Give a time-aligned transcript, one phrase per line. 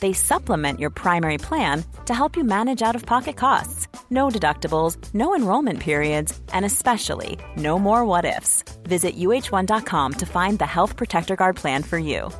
[0.00, 3.88] they supplement your primary plan to help you manage out of pocket costs.
[4.10, 8.62] No deductibles, no enrollment periods, and especially no more what ifs.
[8.84, 12.30] Visit uh1.com to find the Health Protector Guard plan for you.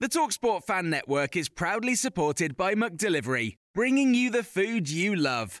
[0.00, 5.60] The Talksport Fan Network is proudly supported by McDelivery, bringing you the food you love.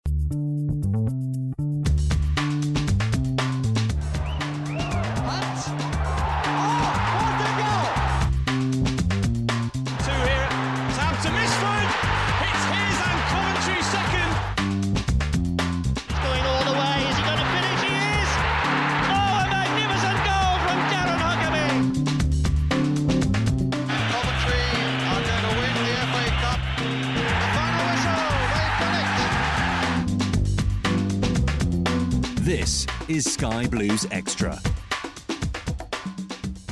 [32.51, 34.59] This is Sky Blues Extra.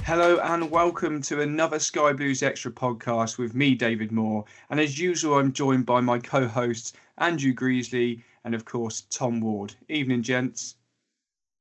[0.03, 4.44] Hello and welcome to another Sky Blues Extra podcast with me, David Moore.
[4.69, 9.39] And as usual, I'm joined by my co hosts, Andrew Greasley and, of course, Tom
[9.39, 9.73] Ward.
[9.88, 10.75] Evening, gents.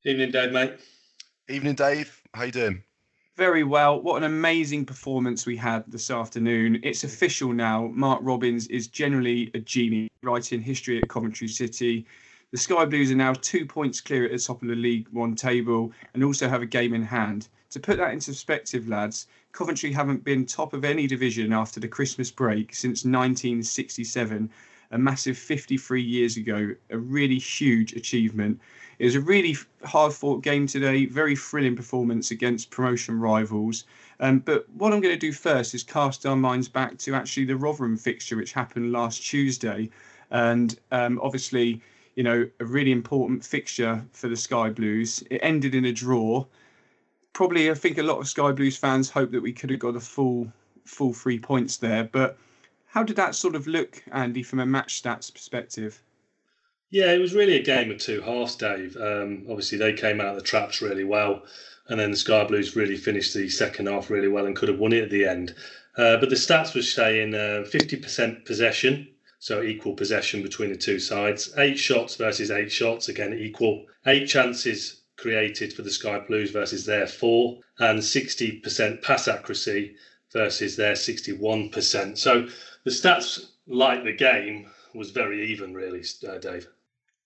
[0.05, 0.73] Evening, Dave, mate.
[1.49, 2.21] Evening, Dave.
[2.35, 2.83] How you doing?
[3.37, 4.03] Very well.
[4.03, 6.81] What an amazing performance we had this afternoon.
[6.83, 7.89] It's official now.
[7.95, 12.05] Mark Robins is generally a genie, writing history at Coventry City.
[12.51, 15.35] The Sky Blues are now two points clear at the top of the League One
[15.35, 17.47] table and also have a game in hand.
[17.73, 21.89] To put that into perspective, lads, Coventry haven't been top of any division after the
[21.89, 24.49] Christmas break since 1967,
[24.93, 28.59] a massive 53 years ago, a really huge achievement.
[28.99, 29.55] It was a really
[29.85, 33.85] hard fought game today, very thrilling performance against promotion rivals.
[34.21, 37.45] Um, but what I'm going to do first is cast our minds back to actually
[37.45, 39.91] the Rotherham fixture, which happened last Tuesday.
[40.31, 41.83] And um, obviously,
[42.19, 45.23] you know, a really important fixture for the Sky Blues.
[45.31, 46.45] It ended in a draw.
[47.33, 49.95] Probably, I think a lot of Sky Blues fans hope that we could have got
[49.95, 50.53] a full,
[50.85, 52.03] full three points there.
[52.03, 52.37] But
[52.87, 56.03] how did that sort of look, Andy, from a match stats perspective?
[56.91, 58.97] Yeah, it was really a game of two halves, Dave.
[58.97, 61.45] Um, obviously, they came out of the traps really well,
[61.87, 64.81] and then the Sky Blues really finished the second half really well and could have
[64.81, 65.55] won it at the end.
[65.97, 69.07] Uh, but the stats were saying uh, 50% possession,
[69.39, 71.53] so equal possession between the two sides.
[71.57, 73.87] Eight shots versus eight shots, again equal.
[74.07, 79.97] Eight chances created for the Sky Blues versus their four, and 60% pass accuracy
[80.33, 82.19] versus their 61%.
[82.19, 82.49] So
[82.85, 86.67] the stats, like the game, was very even, really, uh, Dave.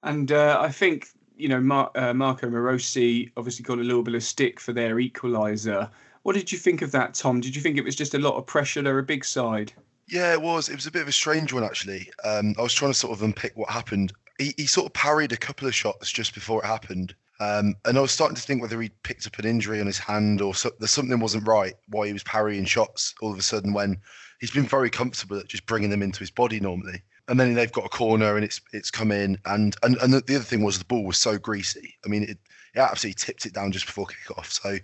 [0.03, 4.15] And uh, I think you know Mar- uh, Marko Marosi obviously got a little bit
[4.15, 5.89] of stick for their equaliser.
[6.23, 7.41] What did you think of that, Tom?
[7.41, 8.83] Did you think it was just a lot of pressure?
[8.83, 9.73] They're a big side.
[10.13, 10.69] Yeah, it was.
[10.69, 12.11] It was a bit of a strange one, actually.
[12.23, 14.13] Um, I was trying to sort of unpick what happened.
[14.37, 17.15] He, he sort of parried a couple of shots just before it happened.
[17.41, 19.99] Um, and I was starting to think whether he picked up an injury on his
[19.99, 23.43] hand or so, that something wasn't right why he was parrying shots all of a
[23.43, 23.97] sudden when
[24.39, 27.01] he's been very comfortable at just bringing them into his body normally.
[27.29, 29.39] And then they've got a corner and it's it's come in.
[29.47, 31.95] And and, and the, the other thing was the ball was so greasy.
[32.05, 32.39] I mean, it,
[32.75, 34.51] it absolutely tipped it down just before kickoff.
[34.51, 34.77] So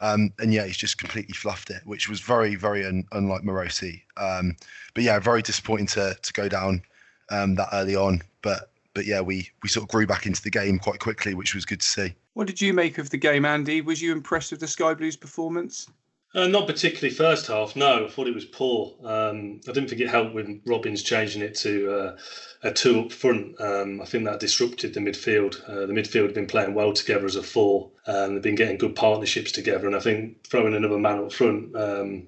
[0.00, 4.02] um, and yeah, he's just completely fluffed it, which was very, very un, unlike Marosi.
[4.16, 4.56] Um,
[4.94, 6.82] but yeah, very disappointing to to go down
[7.30, 8.22] um, that early on.
[8.42, 11.54] But but yeah, we we sort of grew back into the game quite quickly, which
[11.54, 12.14] was good to see.
[12.34, 13.80] What did you make of the game, Andy?
[13.80, 15.88] Was you impressed with the Sky Blues' performance?
[16.36, 17.74] Uh, not particularly first half.
[17.76, 18.92] No, I thought it was poor.
[19.02, 22.16] Um, I didn't think it helped with Robins changing it to uh,
[22.62, 23.58] a two up front.
[23.58, 25.58] Um, I think that disrupted the midfield.
[25.66, 27.90] Uh, the midfield have been playing well together as a four.
[28.04, 31.74] and they've been getting good partnerships together, and I think throwing another man up front,
[31.74, 32.26] um,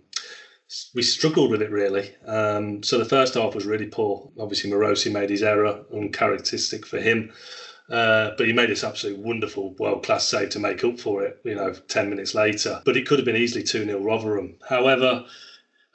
[0.94, 2.14] we struggled with it really.
[2.24, 4.30] Um, so the first half was really poor.
[4.40, 7.30] Obviously, Marosi made his error, uncharacteristic for him.
[7.90, 11.40] Uh, but he made this absolutely wonderful world class save to make up for it,
[11.44, 12.82] you know, 10 minutes later.
[12.84, 14.56] But it could have been easily 2 0 Rotherham.
[14.68, 15.24] However,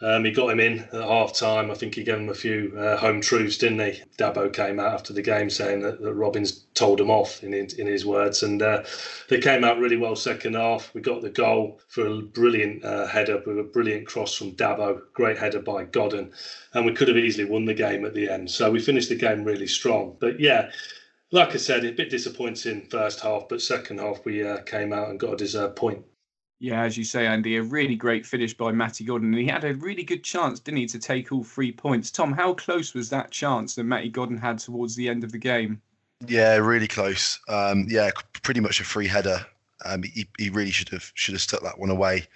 [0.02, 1.72] Um, he got him in at half time.
[1.72, 4.02] I think he gave him a few uh, home truths, didn't he?
[4.18, 7.88] Dabo came out after the game saying that, that Robins told him off, in, in
[7.88, 8.44] his words.
[8.44, 8.84] And uh,
[9.30, 10.94] they came out really well second half.
[10.94, 15.00] We got the goal for a brilliant uh, header with a brilliant cross from Dabo.
[15.14, 16.34] Great header by Godden.
[16.74, 18.52] And we could have easily won the game at the end.
[18.52, 20.18] So we finished the game really strong.
[20.20, 20.70] But yeah,
[21.34, 25.10] like I said, a bit disappointing first half, but second half we uh, came out
[25.10, 26.06] and got a deserved point.
[26.60, 29.34] Yeah, as you say, Andy, a really great finish by Matty Godden.
[29.34, 32.12] And he had a really good chance, didn't he, to take all three points.
[32.12, 35.40] Tom, how close was that chance that Matty Godden had towards the end of the
[35.40, 35.82] game?
[36.28, 37.40] Yeah, really close.
[37.50, 38.12] Um, yeah,
[38.44, 39.44] pretty much a free header.
[39.84, 42.28] Um, he, he really should have should have stuck that one away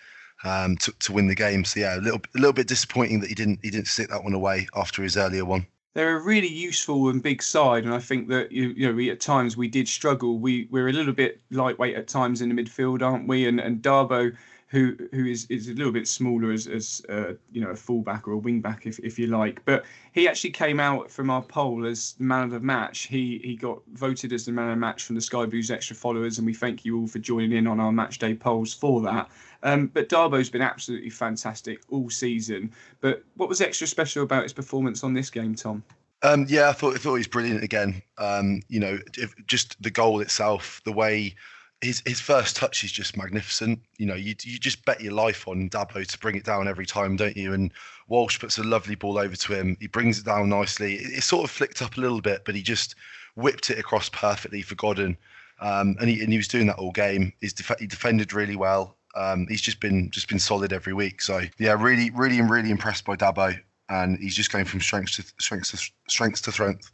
[0.44, 1.64] um, to, to win the game.
[1.64, 4.24] So yeah, a little a little bit disappointing that he didn't he didn't stick that
[4.24, 8.00] one away after his earlier one they're a really useful and big side, and I
[8.00, 10.40] think that you, you know we, at times we did struggle.
[10.40, 13.48] We we're a little bit lightweight at times in the midfield, aren't we?
[13.48, 14.36] And and Dabo,
[14.68, 18.28] who who is, is a little bit smaller as as uh, you know a fullback
[18.28, 21.86] or a wingback if, if you like, but he actually came out from our poll
[21.86, 23.08] as man of the match.
[23.08, 25.96] He he got voted as the man of the match from the Sky Blues extra
[25.96, 29.02] followers, and we thank you all for joining in on our match day polls for
[29.02, 29.30] that.
[29.64, 32.72] Um, but Dabo's been absolutely fantastic all season.
[33.02, 35.84] But what was extra special about his performance on this game, Tom?
[36.24, 38.02] Um, yeah, I thought I thought he was brilliant again.
[38.18, 41.36] Um, you know, if, just the goal itself, the way
[41.82, 43.80] his his first touch is just magnificent.
[43.98, 46.86] You know, you you just bet your life on Dabo to bring it down every
[46.86, 47.54] time, don't you?
[47.54, 47.72] And
[48.08, 49.78] Walsh puts a lovely ball over to him.
[49.80, 50.96] He brings it down nicely.
[50.96, 52.96] It, it sort of flicked up a little bit, but he just
[53.36, 55.18] whipped it across perfectly for Godden.
[55.60, 57.34] Um, and he and he was doing that all game.
[57.42, 58.98] He's def- he defended really well.
[59.16, 61.22] Um, he's just been just been solid every week.
[61.22, 63.60] So yeah, really, really, really impressed by Dabo,
[63.90, 65.78] and he's just going from strength to strength to
[66.08, 66.92] strength to strength.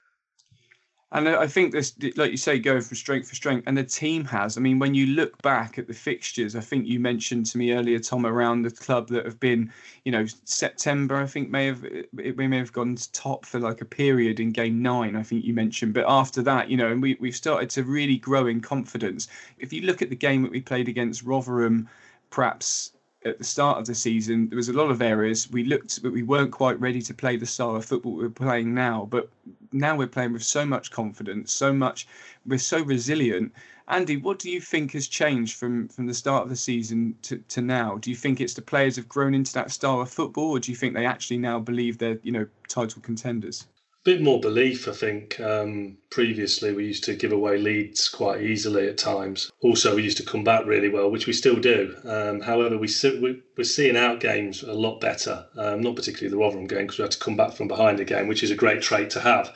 [1.14, 4.26] And I think this, like you say, going from strength for strength, and the team
[4.26, 4.58] has.
[4.58, 7.72] I mean, when you look back at the fixtures, I think you mentioned to me
[7.72, 9.72] earlier, Tom, around the club that have been,
[10.06, 11.18] you know, September.
[11.18, 14.52] I think may have we may have gone to top for like a period in
[14.52, 15.16] game nine.
[15.16, 18.18] I think you mentioned, but after that, you know, and we we've started to really
[18.18, 19.28] grow in confidence.
[19.60, 21.88] If you look at the game that we played against Rotherham
[22.34, 22.93] perhaps
[23.26, 26.12] at the start of the season, there was a lot of areas we looked, but
[26.12, 29.08] we weren't quite ready to play the style of football we're playing now.
[29.10, 29.30] But
[29.72, 32.08] now we're playing with so much confidence, so much,
[32.46, 33.54] we're so resilient.
[33.88, 37.38] Andy, what do you think has changed from from the start of the season to,
[37.50, 37.98] to now?
[37.98, 40.72] Do you think it's the players have grown into that style of football, or do
[40.72, 43.68] you think they actually now believe they're you know title contenders?
[44.04, 45.40] Bit more belief, I think.
[45.40, 49.52] Um, previously, we used to give away leads quite easily at times.
[49.62, 51.96] Also, we used to come back really well, which we still do.
[52.04, 52.90] Um, however, we,
[53.22, 55.46] we, are seeing out games a lot better.
[55.58, 58.28] Um, not particularly the Rotherham game because we had to come back from behind again,
[58.28, 59.56] which is a great trait to have.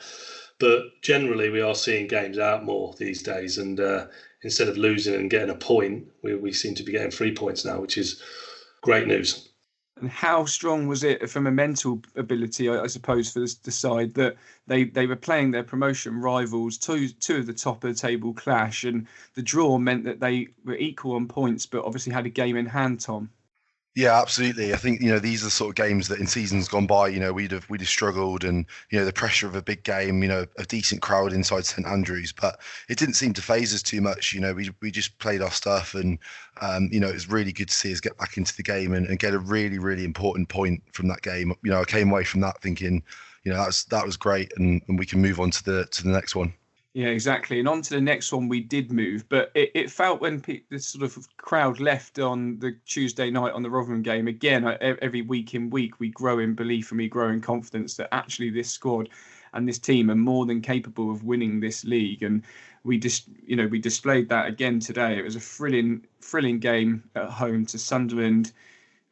[0.58, 3.58] But generally, we are seeing games out more these days.
[3.58, 4.06] And uh,
[4.42, 7.64] instead of losing and getting a point, we, we seem to be getting three points
[7.64, 8.22] now, which is
[8.80, 9.47] great news
[10.00, 13.70] and how strong was it from a mental ability, I, I suppose, for this, the,
[13.70, 14.36] side that
[14.66, 18.32] they, they were playing their promotion rivals, two two of the top of the table
[18.34, 22.30] clash, and the draw meant that they were equal on points, but obviously had a
[22.30, 23.00] game in hand.
[23.00, 23.30] Tom.
[23.98, 24.72] Yeah, absolutely.
[24.72, 27.08] I think you know these are the sort of games that in seasons gone by,
[27.08, 29.82] you know, we'd have we'd have struggled, and you know the pressure of a big
[29.82, 33.74] game, you know, a decent crowd inside St Andrews, but it didn't seem to phase
[33.74, 34.32] us too much.
[34.32, 36.20] You know, we we just played our stuff, and
[36.60, 38.94] um, you know it was really good to see us get back into the game
[38.94, 41.52] and, and get a really really important point from that game.
[41.64, 43.02] You know, I came away from that thinking,
[43.42, 46.04] you know, that's that was great, and, and we can move on to the to
[46.04, 46.54] the next one.
[46.98, 47.60] Yeah, exactly.
[47.60, 50.62] And on to the next one, we did move, but it, it felt when pe-
[50.68, 55.22] this sort of crowd left on the Tuesday night on the Rotherham game, again, every
[55.22, 58.68] week in week, we grow in belief and we grow in confidence that actually this
[58.68, 59.10] squad
[59.52, 62.24] and this team are more than capable of winning this league.
[62.24, 62.42] And
[62.82, 65.20] we just, you know, we displayed that again today.
[65.20, 68.50] It was a thrilling, thrilling game at home to Sunderland.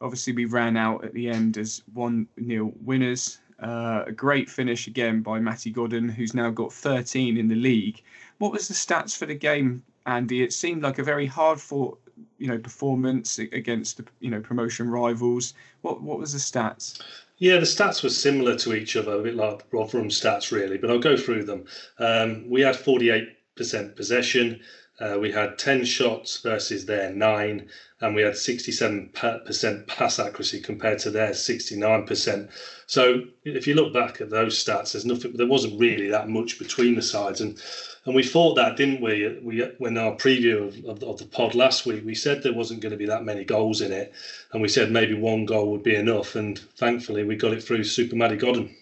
[0.00, 3.38] Obviously, we ran out at the end as one nil winners.
[3.58, 8.02] Uh, a great finish again by Matty Godden, who's now got 13 in the league.
[8.38, 10.42] What was the stats for the game, Andy?
[10.42, 11.98] It seemed like a very hard fought,
[12.38, 15.54] you know, performance against the you know promotion rivals.
[15.80, 17.00] What what was the stats?
[17.38, 20.78] Yeah, the stats were similar to each other, a bit like Rotherham stats, really.
[20.78, 21.64] But I'll go through them.
[21.98, 24.60] Um, we had 48% possession.
[24.98, 27.68] Uh, we had 10 shots versus their nine,
[28.00, 32.50] and we had 67% pass accuracy compared to their 69%.
[32.86, 35.32] So if you look back at those stats, there's nothing.
[35.34, 37.60] There wasn't really that much between the sides, and
[38.06, 39.38] and we thought that, didn't we?
[39.42, 42.80] We when our preview of, of, of the pod last week, we said there wasn't
[42.80, 44.12] going to be that many goals in it,
[44.52, 47.84] and we said maybe one goal would be enough, and thankfully we got it through
[47.84, 48.74] Super Matty Godden.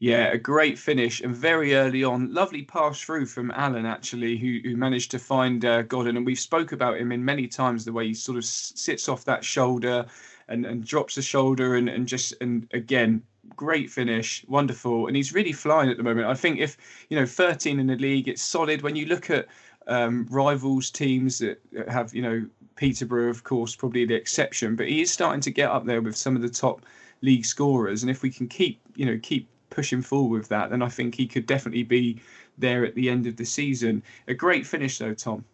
[0.00, 4.58] Yeah, a great finish and very early on, lovely pass through from Allen actually, who
[4.64, 7.92] who managed to find uh, Godden, and we've spoke about him in many times the
[7.92, 10.06] way he sort of sits off that shoulder
[10.48, 13.22] and and drops the shoulder and and just and again
[13.56, 16.26] great finish, wonderful, and he's really flying at the moment.
[16.26, 16.78] I think if
[17.10, 18.80] you know 13 in the league, it's solid.
[18.80, 19.48] When you look at
[19.86, 25.02] um, rivals teams that have you know Peterborough, of course, probably the exception, but he
[25.02, 26.86] is starting to get up there with some of the top
[27.20, 30.82] league scorers, and if we can keep you know keep pushing forward with that, then
[30.82, 32.20] I think he could definitely be
[32.58, 34.02] there at the end of the season.
[34.28, 35.44] A great finish, though, Tom.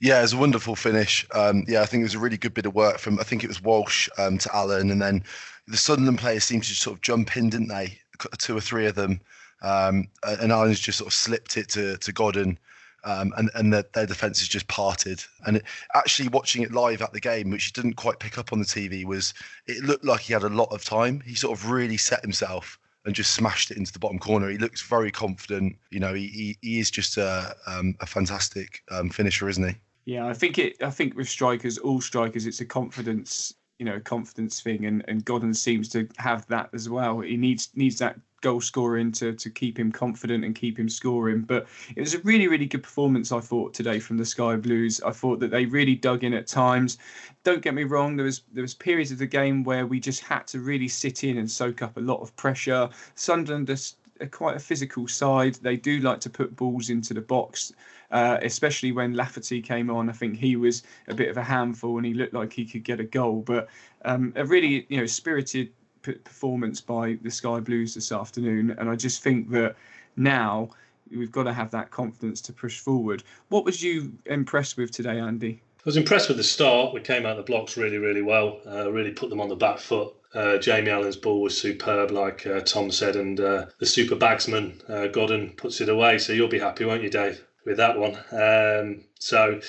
[0.00, 1.26] Yeah, it was a wonderful finish.
[1.34, 3.44] Um, yeah, I think it was a really good bit of work from, I think
[3.44, 4.90] it was Walsh um, to Allen.
[4.90, 5.22] And then
[5.66, 7.98] the Sunderland players seemed to sort of jump in, didn't they?
[8.38, 9.20] Two or three of them.
[9.62, 12.58] Um, and Allen's just sort of slipped it to, to Godden.
[13.04, 15.22] Um, and and the, their defense has just parted.
[15.46, 15.64] And it,
[15.94, 18.64] actually, watching it live at the game, which you didn't quite pick up on the
[18.64, 19.32] TV, was
[19.66, 21.20] it looked like he had a lot of time.
[21.20, 24.48] He sort of really set himself and just smashed it into the bottom corner.
[24.48, 25.76] He looks very confident.
[25.90, 29.74] You know, he he, he is just a um, a fantastic um, finisher, isn't he?
[30.04, 30.82] Yeah, I think it.
[30.82, 35.24] I think with strikers, all strikers, it's a confidence, you know, confidence thing, and and
[35.24, 37.20] Godden seems to have that as well.
[37.20, 41.40] He needs needs that goal scoring to to keep him confident and keep him scoring.
[41.40, 45.00] But it was a really really good performance I thought today from the Sky Blues.
[45.00, 46.98] I thought that they really dug in at times.
[47.42, 50.20] Don't get me wrong, there was there was periods of the game where we just
[50.20, 52.90] had to really sit in and soak up a lot of pressure.
[53.14, 53.96] Sunderland is
[54.30, 55.54] quite a physical side.
[55.54, 57.72] They do like to put balls into the box.
[58.10, 61.96] Uh, especially when Lafferty came on, I think he was a bit of a handful
[61.96, 63.42] and he looked like he could get a goal.
[63.42, 63.68] But
[64.04, 65.70] um, a really, you know, spirited
[66.02, 69.76] performance by the Sky Blues this afternoon, and I just think that
[70.16, 70.70] now
[71.10, 73.22] we've got to have that confidence to push forward.
[73.48, 75.60] What was you impressed with today, Andy?
[75.78, 76.92] I was impressed with the start.
[76.92, 78.60] We came out the blocks really, really well.
[78.66, 80.14] Uh, really put them on the back foot.
[80.34, 84.88] Uh, Jamie Allen's ball was superb, like uh, Tom said, and uh, the super bagsman
[84.88, 86.18] uh, Godden puts it away.
[86.18, 88.16] So you'll be happy, won't you, Dave, with that one?
[88.32, 89.60] Um, so,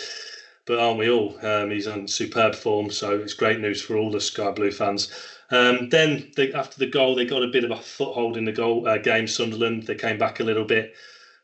[0.65, 1.38] but aren't we all?
[1.45, 5.12] Um, he's on superb form, so it's great news for all the Sky Blue fans.
[5.50, 8.51] Um, then they, after the goal, they got a bit of a foothold in the
[8.51, 9.27] goal uh, game.
[9.27, 10.93] Sunderland they came back a little bit.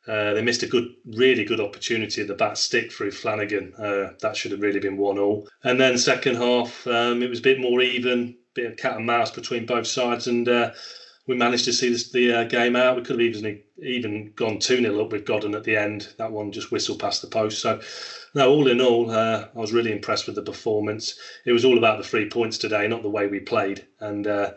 [0.08, 3.74] Uh, they missed a good, really good opportunity at the back stick through Flanagan.
[3.78, 5.50] Uh, that should have really been one all.
[5.66, 9.06] And then second half, um, it was a bit more even, bit of cat and
[9.06, 10.72] mouse between both sides, and uh,
[11.28, 12.96] we managed to see this, the uh, game out.
[12.96, 16.14] We could have even even gone two 0 up with Godden at the end.
[16.18, 17.62] That one just whistled past the post.
[17.62, 17.82] So
[18.34, 21.20] no, all in all, uh, I was really impressed with the performance.
[21.46, 23.86] It was all about the three points today, not the way we played.
[24.00, 24.52] And uh,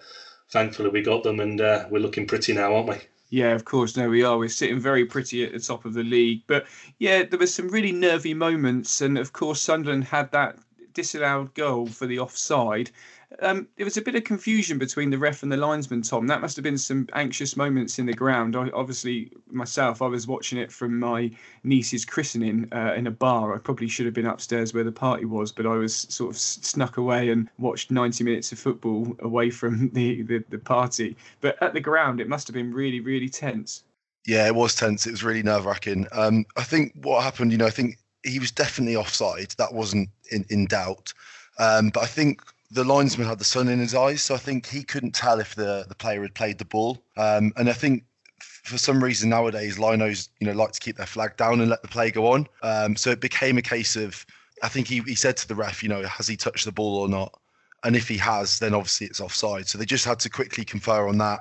[0.51, 2.97] thankfully, we got them, and uh, we're looking pretty now, aren't we?
[3.31, 3.97] Yeah, of course.
[3.97, 4.39] No, we are.
[4.39, 6.43] We're sitting very pretty at the top of the league.
[6.47, 6.67] But
[6.99, 9.01] yeah, there were some really nervy moments.
[9.01, 10.59] And of course, Sunderland had that
[10.93, 12.91] disallowed goal for the offside.
[13.39, 16.27] Um, there was a bit of confusion between the ref and the linesman, Tom.
[16.27, 18.57] That must have been some anxious moments in the ground.
[18.57, 21.31] I, obviously, myself, I was watching it from my
[21.63, 23.55] niece's christening uh, in a bar.
[23.55, 26.39] I probably should have been upstairs where the party was, but I was sort of
[26.39, 31.17] snuck away and watched 90 minutes of football away from the, the, the party.
[31.41, 33.85] But at the ground, it must have been really, really tense.
[34.27, 35.07] Yeah, it was tense.
[35.07, 36.07] It was really nerve wracking.
[36.13, 39.55] Um, I think what happened, you know, I think he was definitely offside.
[39.57, 41.15] That wasn't in, in doubt.
[41.59, 44.67] Um, but I think the linesman had the sun in his eyes, so I think
[44.67, 47.03] he couldn't tell if the, the player had played the ball.
[47.17, 48.05] Um, and I think
[48.41, 51.83] for some reason nowadays, linos you know like to keep their flag down and let
[51.83, 52.47] the play go on.
[52.63, 54.25] Um, so it became a case of
[54.63, 56.99] I think he, he said to the ref, you know, has he touched the ball
[56.99, 57.39] or not?
[57.83, 59.67] And if he has, then obviously it's offside.
[59.67, 61.41] So they just had to quickly confer on that.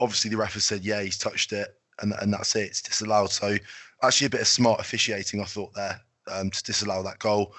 [0.00, 1.68] Obviously, the ref has said, yeah, he's touched it,
[2.00, 2.64] and and that's it.
[2.64, 3.30] It's disallowed.
[3.30, 3.56] So
[4.02, 7.54] actually, a bit of smart officiating, I thought there, um, to disallow that goal.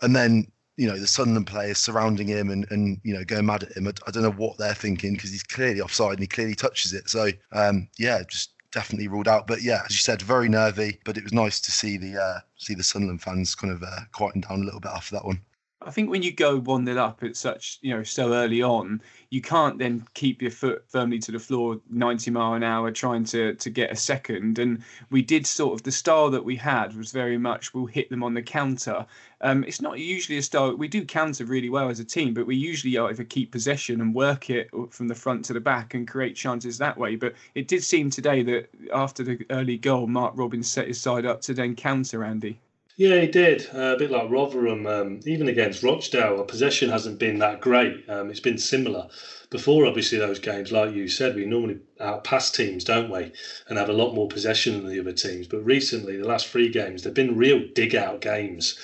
[0.00, 3.62] And then you know the Sunderland players surrounding him and and you know going mad
[3.64, 3.86] at him.
[3.86, 6.92] I, I don't know what they're thinking because he's clearly offside and he clearly touches
[6.92, 7.08] it.
[7.08, 9.46] So um, yeah, just definitely ruled out.
[9.46, 10.98] But yeah, as you said, very nervy.
[11.04, 14.00] But it was nice to see the uh, see the Sunderland fans kind of uh,
[14.12, 15.40] quieting down a little bit after that one.
[15.86, 19.02] I think when you go one nil up at such you know so early on,
[19.30, 23.24] you can't then keep your foot firmly to the floor 90 mile an hour trying
[23.24, 24.58] to to get a second.
[24.58, 28.10] And we did sort of the style that we had was very much we'll hit
[28.10, 29.06] them on the counter.
[29.40, 32.46] Um, it's not usually a style we do counter really well as a team, but
[32.46, 36.06] we usually either keep possession and work it from the front to the back and
[36.06, 37.16] create chances that way.
[37.16, 41.26] But it did seem today that after the early goal, Mark Robins set his side
[41.26, 42.60] up to then counter Andy.
[42.96, 43.66] Yeah, he did.
[43.74, 48.08] Uh, a bit like Rotherham, um, even against Rochdale, our possession hasn't been that great.
[48.08, 49.08] Um, it's been similar.
[49.50, 53.32] Before, obviously, those games, like you said, we normally outpass teams, don't we?
[53.68, 55.46] And have a lot more possession than the other teams.
[55.46, 58.76] But recently, the last three games, they've been real dig out games.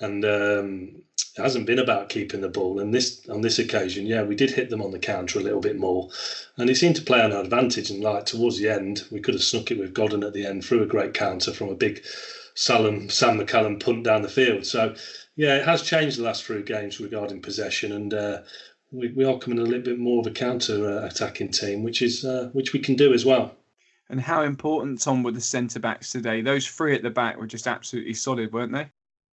[0.00, 1.02] and um,
[1.36, 2.80] it hasn't been about keeping the ball.
[2.80, 5.60] And this on this occasion, yeah, we did hit them on the counter a little
[5.60, 6.08] bit more,
[6.56, 7.90] and it seemed to play on our advantage.
[7.90, 10.64] And like towards the end, we could have snuck it with Godden at the end
[10.64, 12.04] through a great counter from a big
[12.54, 14.64] Salem, Sam McCallum punt down the field.
[14.64, 14.94] So
[15.36, 18.38] yeah, it has changed the last few games regarding possession, and uh,
[18.92, 22.02] we, we are coming a little bit more of a counter uh, attacking team, which
[22.02, 23.54] is uh, which we can do as well.
[24.08, 26.42] And how important, Tom, were the centre backs today?
[26.42, 28.90] Those three at the back were just absolutely solid, weren't they?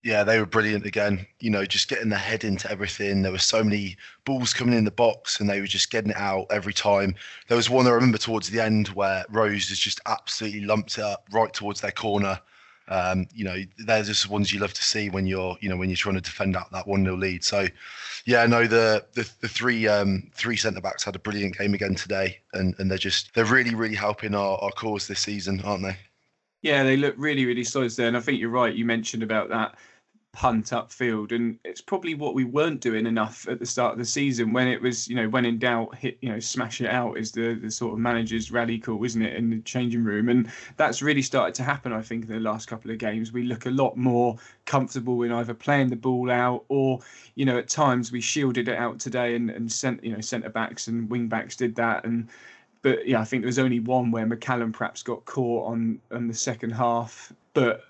[0.05, 1.27] Yeah, they were brilliant again.
[1.41, 3.23] You know, just getting their head into everything.
[3.23, 6.17] There were so many balls coming in the box, and they were just getting it
[6.17, 7.17] out every time.
[7.49, 11.05] There was one I remember towards the end where Rose has just absolutely lumped it
[11.05, 12.41] up right towards their corner.
[12.89, 15.91] Um, you know, they're just ones you love to see when you're, you know, when
[15.91, 17.45] you're trying to defend out that one 0 lead.
[17.45, 17.69] So,
[18.25, 21.95] yeah, no, the the, the three um, three centre backs had a brilliant game again
[21.95, 25.83] today, and and they're just they're really really helping our, our cause this season, aren't
[25.83, 25.97] they?
[26.63, 28.75] Yeah, they look really really solid there, and I think you're right.
[28.75, 29.77] You mentioned about that
[30.33, 34.05] punt upfield, and it's probably what we weren't doing enough at the start of the
[34.05, 37.17] season when it was, you know, when in doubt, hit, you know, smash it out
[37.17, 40.51] is the the sort of manager's rally call, isn't it, in the changing room, and
[40.77, 41.93] that's really started to happen.
[41.93, 45.33] I think in the last couple of games, we look a lot more comfortable in
[45.33, 47.01] either playing the ball out or,
[47.35, 50.51] you know, at times we shielded it out today and and sent, you know, centre
[50.51, 52.29] backs and wing backs did that and.
[52.81, 56.29] But yeah, I think there was only one where McCallum perhaps got caught on on
[56.29, 57.33] the second half.
[57.53, 57.83] But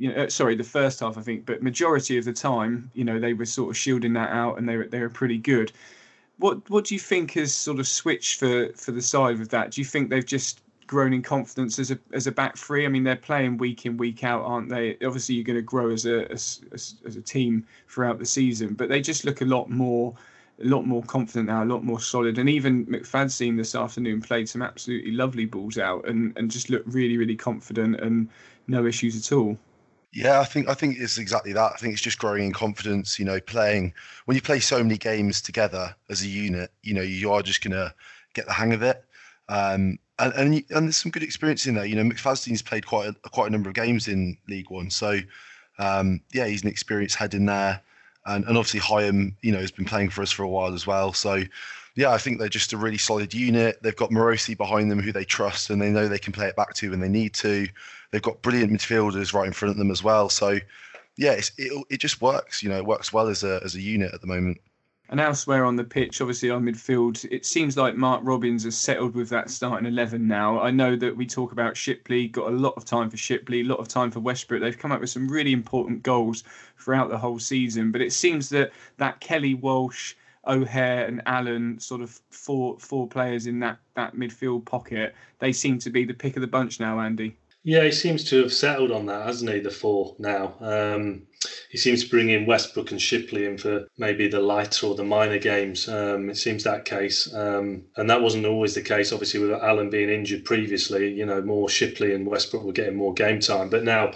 [0.00, 3.04] you know, uh, sorry, the first half, I think, but majority of the time, you
[3.04, 5.72] know, they were sort of shielding that out, and they were they were pretty good.
[6.38, 9.72] What what do you think has sort of switched for for the side with that?
[9.72, 12.86] Do you think they've just grown in confidence as a as a back three?
[12.86, 14.96] I mean, they're playing week in week out, aren't they?
[15.04, 18.88] Obviously, you're going to grow as a as, as, a team throughout the season, but
[18.88, 20.14] they just look a lot more
[20.62, 22.38] a lot more confident now, a lot more solid.
[22.38, 26.88] And even McFadzean this afternoon played some absolutely lovely balls out and, and just looked
[26.88, 28.28] really, really confident and
[28.66, 29.58] no issues at all.
[30.12, 31.72] Yeah, I think I think it's exactly that.
[31.72, 33.18] I think it's just growing in confidence.
[33.18, 37.02] You know, playing when you play so many games together as a unit, you know,
[37.02, 37.94] you are just gonna
[38.34, 39.04] get the hang of it.
[39.48, 41.84] Um, and and, and there's some good experience in there.
[41.84, 45.20] You know, McFadzean's played quite a, quite a number of games in League One, so
[45.78, 47.80] um, yeah, he's an experienced head in there.
[48.26, 50.86] And, and obviously Hyam, you know, has been playing for us for a while as
[50.86, 51.12] well.
[51.14, 51.42] So
[51.94, 53.78] yeah, I think they're just a really solid unit.
[53.82, 56.56] They've got Marosi behind them who they trust and they know they can play it
[56.56, 57.66] back to when they need to.
[58.10, 60.28] They've got brilliant midfielders right in front of them as well.
[60.28, 60.58] So
[61.16, 62.62] yeah, it it just works.
[62.62, 64.58] You know, it works well as a as a unit at the moment.
[65.10, 69.16] And elsewhere on the pitch, obviously on midfield, it seems like Mark Robins has settled
[69.16, 70.60] with that starting 11 now.
[70.60, 73.64] I know that we talk about Shipley, got a lot of time for Shipley, a
[73.64, 74.60] lot of time for Westbrook.
[74.60, 76.44] They've come up with some really important goals
[76.78, 77.90] throughout the whole season.
[77.90, 80.14] But it seems that that Kelly Walsh,
[80.50, 85.78] O'Hare and Allen, sort of four four players in that, that midfield pocket, they seem
[85.78, 87.36] to be the pick of the bunch now, Andy.
[87.62, 89.60] Yeah, he seems to have settled on that, hasn't he?
[89.60, 90.54] The four now.
[90.60, 91.26] Um,
[91.70, 95.04] he seems to bring in Westbrook and Shipley in for maybe the lighter or the
[95.04, 95.86] minor games.
[95.86, 99.12] Um, it seems that case, um, and that wasn't always the case.
[99.12, 103.12] Obviously, with Allen being injured previously, you know, more Shipley and Westbrook were getting more
[103.12, 103.68] game time.
[103.68, 104.12] But now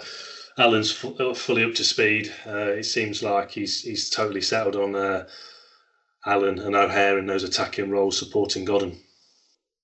[0.57, 2.33] Allen's f- fully up to speed.
[2.47, 5.27] Uh, it seems like he's he's totally settled on uh,
[6.25, 8.97] Allen and O'Hare in those attacking roles, supporting Godden.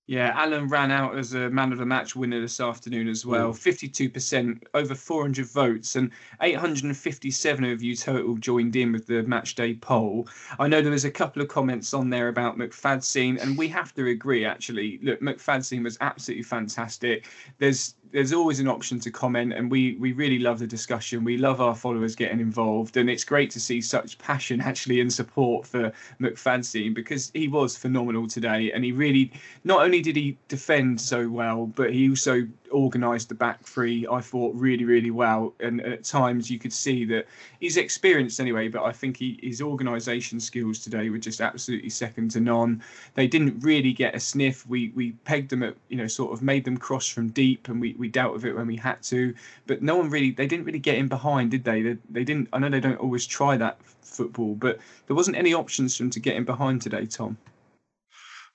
[0.08, 3.54] Yeah, Allen ran out as a man of the match winner this afternoon as well.
[3.54, 3.58] Mm.
[3.58, 8.76] Fifty-two percent, over four hundred votes, and eight hundred and fifty-seven of you total joined
[8.76, 10.28] in with the match day poll.
[10.60, 13.94] I know there was a couple of comments on there about McFadzean, and we have
[13.94, 14.44] to agree.
[14.44, 17.30] Actually, look, McFadzean was absolutely fantastic.
[17.60, 21.24] There's there's always an option to comment, and we we really love the discussion.
[21.24, 25.12] We love our followers getting involved, and it's great to see such passion actually and
[25.12, 29.32] support for McFadzean because he was phenomenal today, and he really
[29.64, 34.08] not only did he defend so well, but he also organised the back three.
[34.12, 37.28] I thought really really well, and at times you could see that
[37.60, 42.32] he's experienced anyway, but I think he, his organisation skills today were just absolutely second
[42.32, 42.84] to none.
[43.16, 44.68] They didn't really get a sniff.
[44.68, 47.80] We we pegged them at you know sort of made them cross from deep, and
[47.80, 49.34] we we dealt with it when we had to.
[49.68, 51.82] But no one really, they didn't really get in behind, did they?
[51.82, 52.50] They, they didn't.
[52.54, 56.10] I know they don't always try that football, but there wasn't any options for them
[56.12, 57.38] to get in behind today, Tom.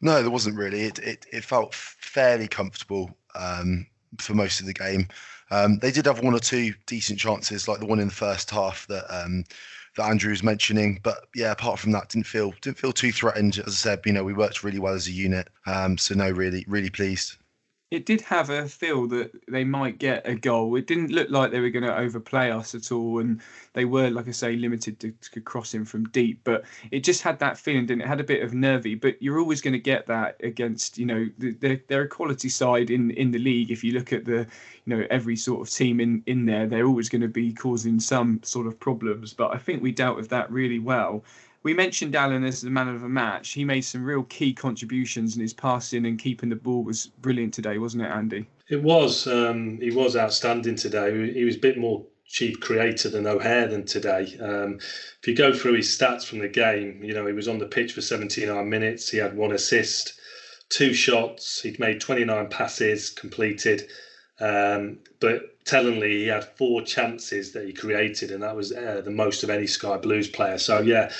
[0.00, 0.82] No, there wasn't really.
[0.82, 3.86] It it, it felt fairly comfortable um,
[4.18, 5.08] for most of the game.
[5.50, 8.50] Um, they did have one or two decent chances, like the one in the first
[8.50, 9.44] half that um,
[9.96, 11.00] that Andrew was mentioning.
[11.02, 13.58] But yeah, apart from that, didn't feel didn't feel too threatened.
[13.58, 15.48] As I said, you know, we worked really well as a unit.
[15.66, 17.36] Um, so no, really, really pleased.
[17.92, 20.74] It did have a feel that they might get a goal.
[20.74, 23.40] It didn't look like they were going to overplay us at all, and
[23.74, 26.40] they were, like I say, limited to, to crossing from deep.
[26.42, 28.06] But it just had that feeling, didn't it?
[28.06, 28.96] it had a bit of nervy.
[28.96, 32.90] But you're always going to get that against, you know, they're, they're a quality side
[32.90, 33.70] in in the league.
[33.70, 34.48] If you look at the,
[34.84, 38.00] you know, every sort of team in in there, they're always going to be causing
[38.00, 39.32] some sort of problems.
[39.32, 41.22] But I think we dealt with that really well
[41.66, 43.50] we mentioned Allen as the man of the match.
[43.50, 47.54] He made some real key contributions, and his passing and keeping the ball was brilliant
[47.54, 48.46] today, wasn't it, Andy?
[48.68, 49.26] It was.
[49.26, 51.32] Um, he was outstanding today.
[51.32, 54.38] He was a bit more chief creator than O'Hare than today.
[54.40, 57.58] Um, if you go through his stats from the game, you know he was on
[57.58, 59.08] the pitch for 79 minutes.
[59.08, 60.12] He had one assist,
[60.68, 61.62] two shots.
[61.62, 63.90] He'd made 29 passes completed.
[64.38, 69.10] Um, but tellingly, he had four chances that he created, and that was uh, the
[69.10, 70.58] most of any Sky Blues player.
[70.58, 71.10] So yeah,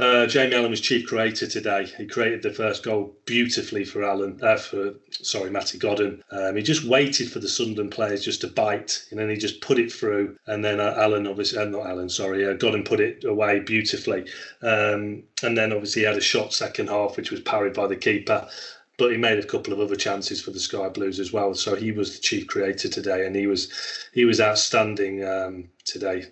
[0.00, 1.86] uh, Jamie Allen was chief creator today.
[1.98, 6.22] He created the first goal beautifully for Allen, uh, for sorry, Matty Godden.
[6.30, 9.60] Um, he just waited for the Sunderland players just to bite, and then he just
[9.60, 10.36] put it through.
[10.46, 14.26] And then uh, Allen, obviously, uh, not Allen, sorry, uh, Godden put it away beautifully.
[14.62, 17.96] Um, and then obviously he had a shot second half, which was parried by the
[17.96, 18.48] keeper.
[18.96, 21.54] But he made a couple of other chances for the Sky Blues as well.
[21.54, 23.70] So he was the chief creator today, and he was
[24.12, 26.26] he was outstanding um, today.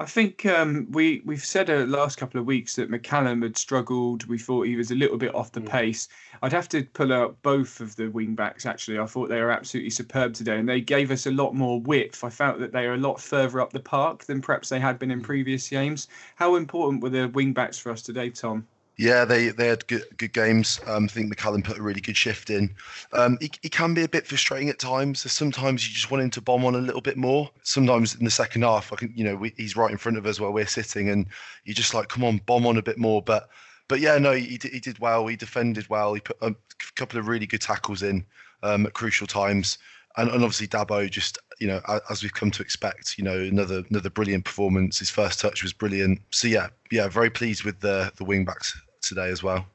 [0.00, 4.24] I think um, we we've said uh, last couple of weeks that McCallum had struggled.
[4.26, 5.68] We thought he was a little bit off the mm.
[5.68, 6.06] pace.
[6.40, 8.64] I'd have to pull out both of the wing backs.
[8.64, 11.80] Actually, I thought they were absolutely superb today, and they gave us a lot more
[11.80, 12.22] width.
[12.22, 15.00] I felt that they are a lot further up the park than perhaps they had
[15.00, 15.24] been in mm.
[15.24, 16.06] previous games.
[16.36, 18.68] How important were the wing backs for us today, Tom?
[18.98, 20.80] Yeah, they they had good good games.
[20.84, 22.74] Um, I think McCallum put a really good shift in.
[23.12, 25.20] Um, he, he can be a bit frustrating at times.
[25.20, 27.48] So sometimes you just want him to bomb on a little bit more.
[27.62, 30.26] Sometimes in the second half, I can you know we, he's right in front of
[30.26, 31.26] us where we're sitting, and
[31.64, 33.22] you're just like, come on, bomb on a bit more.
[33.22, 33.48] But
[33.86, 35.28] but yeah, no, he he did well.
[35.28, 36.12] He defended well.
[36.12, 36.52] He put a
[36.96, 38.26] couple of really good tackles in
[38.64, 39.78] um, at crucial times.
[40.16, 41.80] And, and obviously Dabo just you know
[42.10, 45.72] as we've come to expect you know another another brilliant performance his first touch was
[45.72, 49.66] brilliant so yeah yeah very pleased with the the wing backs today as well.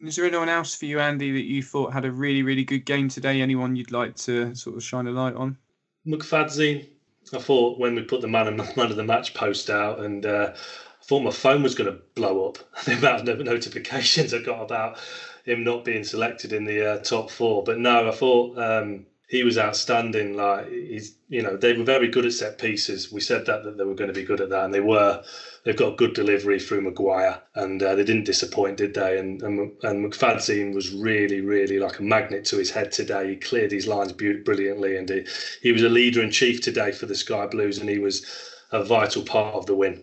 [0.00, 2.84] Is there anyone else for you, Andy, that you thought had a really, really good
[2.84, 3.40] game today?
[3.40, 5.58] Anyone you'd like to sort of shine a light on?
[6.06, 6.86] McFadzean.
[7.34, 10.24] I thought when we put the man of, man of the match post out, and
[10.24, 12.58] uh, I thought my phone was going to blow up.
[12.84, 14.98] The amount of notifications I got about
[15.44, 17.64] him not being selected in the uh, top four.
[17.64, 20.36] But no, I thought um, he was outstanding.
[20.36, 23.12] Like he's, you know, they were very good at set pieces.
[23.12, 25.22] We said that that they were going to be good at that, and they were.
[25.64, 29.18] They've got good delivery through Maguire, and uh, they didn't disappoint, did they?
[29.18, 33.28] And and, and McFadzean was really, really like a magnet to his head today.
[33.28, 35.26] He cleared his lines brilliantly, and he,
[35.62, 38.24] he was a leader in chief today for the Sky Blues, and he was
[38.72, 40.02] a vital part of the win.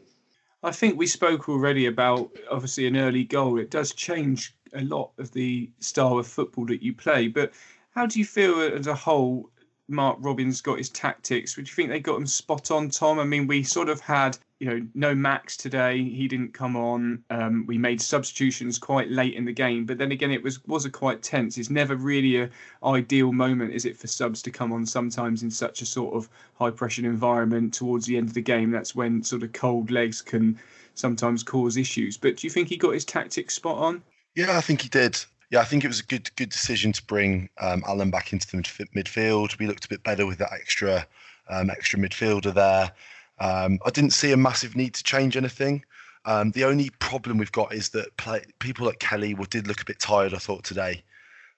[0.62, 3.60] I think we spoke already about obviously an early goal.
[3.60, 7.54] It does change a lot of the style of football that you play, but
[7.96, 9.50] how do you feel as a whole?
[9.88, 11.56] Mark Robins got his tactics.
[11.56, 13.20] Would you think they got him spot on, Tom?
[13.20, 16.02] I mean, we sort of had, you know, no Max today.
[16.04, 17.24] He didn't come on.
[17.30, 20.86] Um, we made substitutions quite late in the game, but then again, it was was
[20.86, 21.60] a quite tense.
[21.60, 22.50] It's never really a
[22.84, 24.88] ideal moment, is it, for subs to come on?
[24.88, 28.72] Sometimes in such a sort of high pressure environment towards the end of the game,
[28.72, 30.60] that's when sort of cold legs can
[30.96, 32.18] sometimes cause issues.
[32.18, 34.02] But do you think he got his tactics spot on?
[34.34, 37.04] Yeah, I think he did yeah, I think it was a good good decision to
[37.04, 39.58] bring um, back into the midfield.
[39.60, 41.06] We looked a bit better with that extra
[41.50, 42.92] um, extra midfielder there.
[43.40, 45.84] Um, I didn't see a massive need to change anything.
[46.26, 49.86] Um, the only problem we've got is that play, people like Kelly did look a
[49.86, 50.34] bit tired.
[50.34, 51.04] I thought today,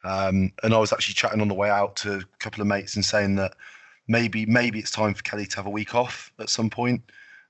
[0.03, 2.95] um, and I was actually chatting on the way out to a couple of mates
[2.95, 3.55] and saying that
[4.07, 7.01] maybe maybe it's time for Kelly to have a week off at some point.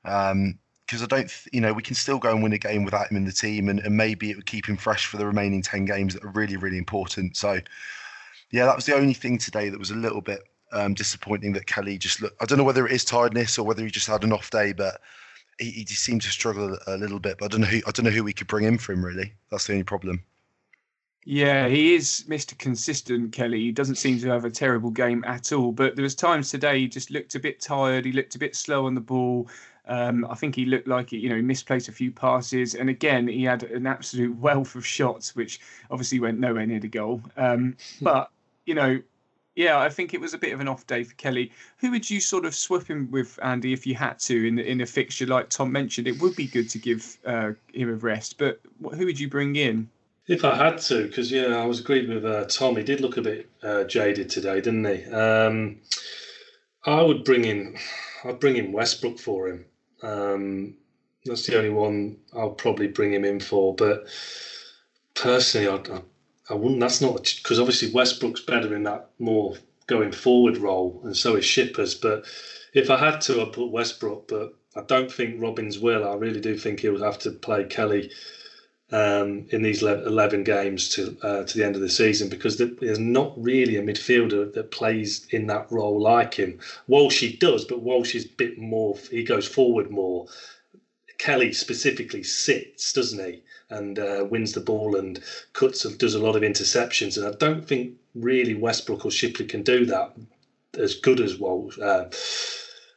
[0.05, 3.11] Um, because I don't, you know, we can still go and win a game without
[3.11, 5.61] him in the team, and, and maybe it would keep him fresh for the remaining
[5.61, 7.35] ten games that are really, really important.
[7.35, 7.59] So,
[8.51, 10.39] yeah, that was the only thing today that was a little bit
[10.71, 11.51] um, disappointing.
[11.53, 12.41] That Kelly just looked.
[12.41, 14.71] I don't know whether it is tiredness or whether he just had an off day,
[14.71, 15.01] but
[15.59, 17.37] he, he just seemed to struggle a, a little bit.
[17.37, 19.03] But I don't know who I don't know who we could bring in for him.
[19.03, 20.23] Really, that's the only problem.
[21.29, 22.57] Yeah, he is Mr.
[22.57, 23.59] Consistent, Kelly.
[23.59, 25.73] He doesn't seem to have a terrible game at all.
[25.73, 28.05] But there was times today he just looked a bit tired.
[28.05, 29.49] He looked a bit slow on the ball.
[29.87, 32.89] Um, I think he looked like it, you know, he misplaced a few passes, and
[32.89, 37.21] again he had an absolute wealth of shots, which obviously went nowhere near the goal.
[37.37, 38.29] Um, but
[38.65, 39.01] you know,
[39.55, 41.51] yeah, I think it was a bit of an off day for Kelly.
[41.77, 44.81] Who would you sort of swap him with, Andy, if you had to in in
[44.81, 46.07] a fixture like Tom mentioned?
[46.07, 49.55] It would be good to give uh, him a rest, but who would you bring
[49.55, 49.89] in?
[50.27, 52.75] If I had to, because yeah, I was agreed with uh, Tom.
[52.75, 55.05] He did look a bit uh, jaded today, didn't he?
[55.05, 55.77] Um,
[56.85, 57.77] I would bring in,
[58.25, 59.65] I'd bring in Westbrook for him.
[60.01, 60.75] Um,
[61.25, 63.75] that's the only one I'll probably bring him in for.
[63.75, 64.05] But
[65.15, 66.01] personally, I, I,
[66.49, 66.79] I wouldn't.
[66.79, 69.55] That's not because obviously Westbrook's better in that more
[69.87, 71.95] going forward role, and so is Shippers.
[71.95, 72.25] But
[72.73, 74.27] if I had to, I'd put Westbrook.
[74.27, 76.07] but I don't think Robins will.
[76.07, 78.11] I really do think he'll have to play Kelly
[78.91, 82.99] um, in these 11 games to uh, to the end of the season because there's
[82.99, 86.59] not really a midfielder that plays in that role like him.
[86.87, 88.97] Walsh he does, but Walsh is a bit more.
[89.11, 90.27] He goes forward more.
[91.17, 95.19] Kelly specifically sits, doesn't he, and uh, wins the ball and
[95.53, 97.17] cuts does a lot of interceptions.
[97.17, 100.13] And I don't think really Westbrook or Shipley can do that
[100.77, 102.05] as good as Walsh, uh,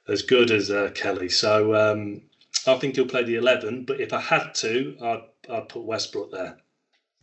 [0.06, 1.30] as good as uh, Kelly.
[1.30, 2.20] So um,
[2.66, 3.84] I think he'll play the 11.
[3.84, 6.56] But if I had to, I'd I'd put Westbrook there.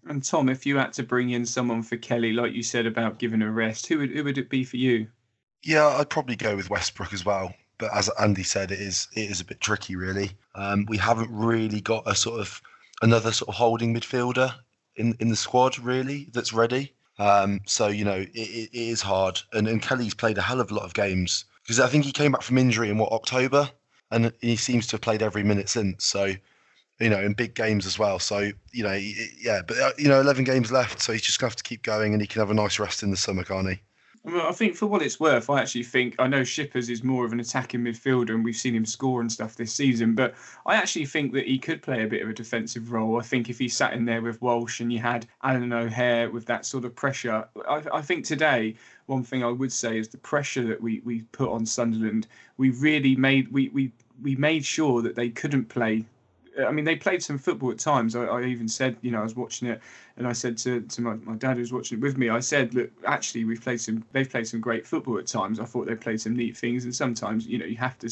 [0.07, 3.19] And Tom, if you had to bring in someone for Kelly, like you said about
[3.19, 5.07] giving a rest, who would who would it be for you?
[5.63, 7.53] Yeah, I'd probably go with Westbrook as well.
[7.77, 10.31] But as Andy said, it is it is a bit tricky, really.
[10.55, 12.61] Um, we haven't really got a sort of
[13.01, 14.53] another sort of holding midfielder
[14.95, 16.93] in in the squad really that's ready.
[17.19, 20.71] Um, so you know it, it is hard, and, and Kelly's played a hell of
[20.71, 23.69] a lot of games because I think he came back from injury in what October,
[24.11, 26.05] and he seems to have played every minute since.
[26.05, 26.33] So
[26.99, 28.19] you know, in big games as well.
[28.19, 31.01] So, you know, yeah, but, uh, you know, 11 games left.
[31.01, 32.79] So he's just going to have to keep going and he can have a nice
[32.79, 33.79] rest in the summer, can't he?
[34.25, 37.31] I think for what it's worth, I actually think I know Shippers is more of
[37.31, 40.15] an attacking midfielder, and we've seen him score and stuff this season.
[40.15, 43.19] But I actually think that he could play a bit of a defensive role.
[43.19, 46.45] I think if he sat in there with Walsh and you had Allen O'Hare with
[46.47, 50.17] that sort of pressure, I, I think today one thing I would say is the
[50.17, 52.27] pressure that we we put on Sunderland.
[52.57, 56.05] We really made we we we made sure that they couldn't play
[56.65, 58.15] I mean, they played some football at times.
[58.15, 59.81] I, I, even said, you know, I was watching it,
[60.17, 62.39] and I said to, to my, my dad who was watching it with me, I
[62.39, 64.03] said, look, actually, we've played some.
[64.11, 65.59] They've played some great football at times.
[65.59, 68.09] I thought they played some neat things, and sometimes, you know, you have to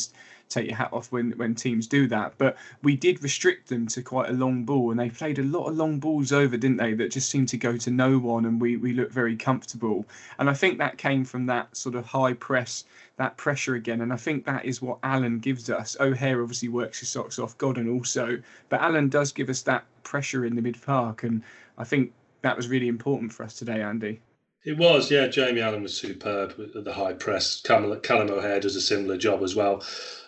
[0.47, 2.35] take your hat off when when teams do that.
[2.37, 5.67] But we did restrict them to quite a long ball, and they played a lot
[5.67, 6.93] of long balls over, didn't they?
[6.93, 10.05] That just seemed to go to no one, and we we looked very comfortable.
[10.37, 12.85] And I think that came from that sort of high press
[13.17, 14.01] that pressure again.
[14.01, 15.95] And I think that is what Allen gives us.
[15.99, 20.45] O'Hare obviously works his socks off, Godden also, but Allen does give us that pressure
[20.45, 21.23] in the mid park.
[21.23, 21.41] And
[21.77, 24.21] I think that was really important for us today, Andy.
[24.63, 25.27] It was, yeah.
[25.27, 27.61] Jamie Allen was superb at the high press.
[27.61, 29.83] Callum, O'Hare does a similar job as well,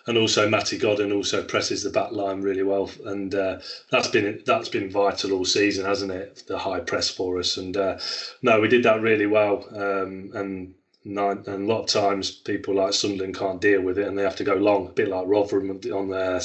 [0.06, 3.58] and also Matty Godden also presses the back line really well, and uh,
[3.90, 6.44] that's been that's been vital all season, hasn't it?
[6.46, 7.98] The high press for us, and uh,
[8.42, 12.74] no, we did that really well, um, and nine, and a lot of times people
[12.74, 15.26] like Sunderland can't deal with it and they have to go long, a bit like
[15.26, 16.40] Rotherham on their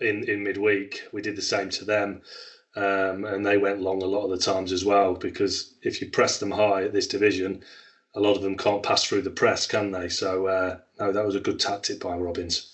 [0.00, 1.02] in in midweek.
[1.12, 2.22] We did the same to them,
[2.76, 6.10] um, and they went long a lot of the times as well because if you
[6.10, 7.62] press them high at this division,
[8.14, 10.08] a lot of them can't pass through the press, can they?
[10.08, 12.70] So uh, no, that was a good tactic by Robins.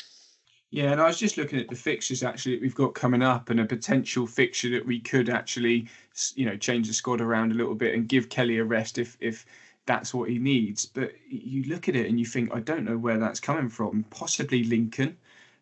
[0.70, 3.50] Yeah, and I was just looking at the fixtures actually that we've got coming up,
[3.50, 5.88] and a potential fixture that we could actually,
[6.36, 9.16] you know, change the squad around a little bit and give Kelly a rest if
[9.20, 9.44] if
[9.86, 10.86] that's what he needs.
[10.86, 14.04] But you look at it and you think, I don't know where that's coming from.
[14.10, 15.16] Possibly Lincoln,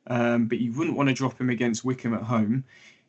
[0.09, 2.65] um, but you wouldn't want to drop him against Wycombe at home.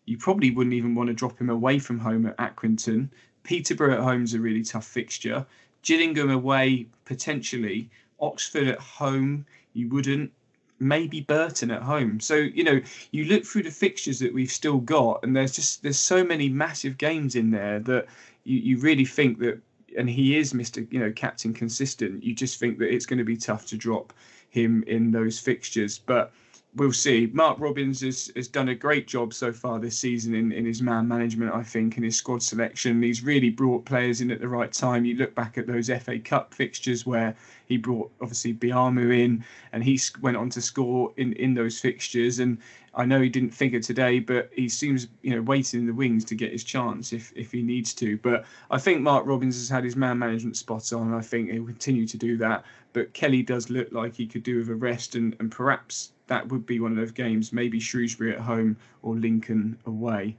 [0.09, 3.09] You probably wouldn't even want to drop him away from home at Accrington.
[3.43, 5.45] Peterborough at home is a really tough fixture.
[5.83, 7.91] Gillingham away, potentially.
[8.19, 10.31] Oxford at home, you wouldn't.
[10.79, 12.19] Maybe Burton at home.
[12.19, 15.83] So, you know, you look through the fixtures that we've still got, and there's just
[15.83, 18.07] there's so many massive games in there that
[18.45, 19.61] you, you really think that
[19.95, 20.91] and he is Mr.
[20.91, 22.23] You know, captain consistent.
[22.23, 24.13] You just think that it's going to be tough to drop
[24.49, 26.33] him in those fixtures, but
[26.75, 27.29] we'll see.
[27.33, 30.81] Mark Robins has, has done a great job so far this season in, in his
[30.81, 33.01] man management, I think, and his squad selection.
[33.01, 35.05] He's really brought players in at the right time.
[35.05, 39.83] You look back at those FA Cup fixtures where he brought obviously Biamou in and
[39.83, 42.39] he went on to score in, in those fixtures.
[42.39, 42.57] And
[42.95, 46.25] I know he didn't figure today, but he seems you know waiting in the wings
[46.25, 48.17] to get his chance if if he needs to.
[48.17, 51.07] But I think Mark Robins has had his man management spot on.
[51.07, 52.65] And I think he'll continue to do that.
[52.93, 56.47] But Kelly does look like he could do with a rest, and and perhaps that
[56.49, 60.37] would be one of those games, maybe Shrewsbury at home or Lincoln away.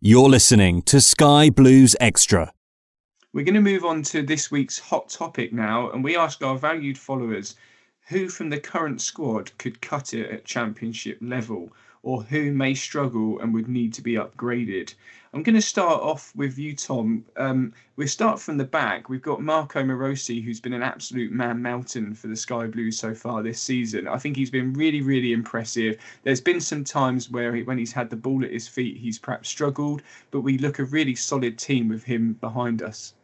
[0.00, 2.52] You're listening to Sky Blues Extra.
[3.32, 6.58] We're going to move on to this week's hot topic now, and we ask our
[6.58, 7.54] valued followers
[8.08, 11.70] who from the current squad could cut it at championship level
[12.02, 14.94] or who may struggle and would need to be upgraded.
[15.32, 17.24] I'm going to start off with you, Tom.
[17.36, 19.08] Um, we'll start from the back.
[19.08, 23.14] We've got Marko Marosi, who's been an absolute man mountain for the Sky Blues so
[23.14, 24.08] far this season.
[24.08, 25.98] I think he's been really, really impressive.
[26.24, 29.20] There's been some times where he, when he's had the ball at his feet, he's
[29.20, 33.14] perhaps struggled, but we look a really solid team with him behind us.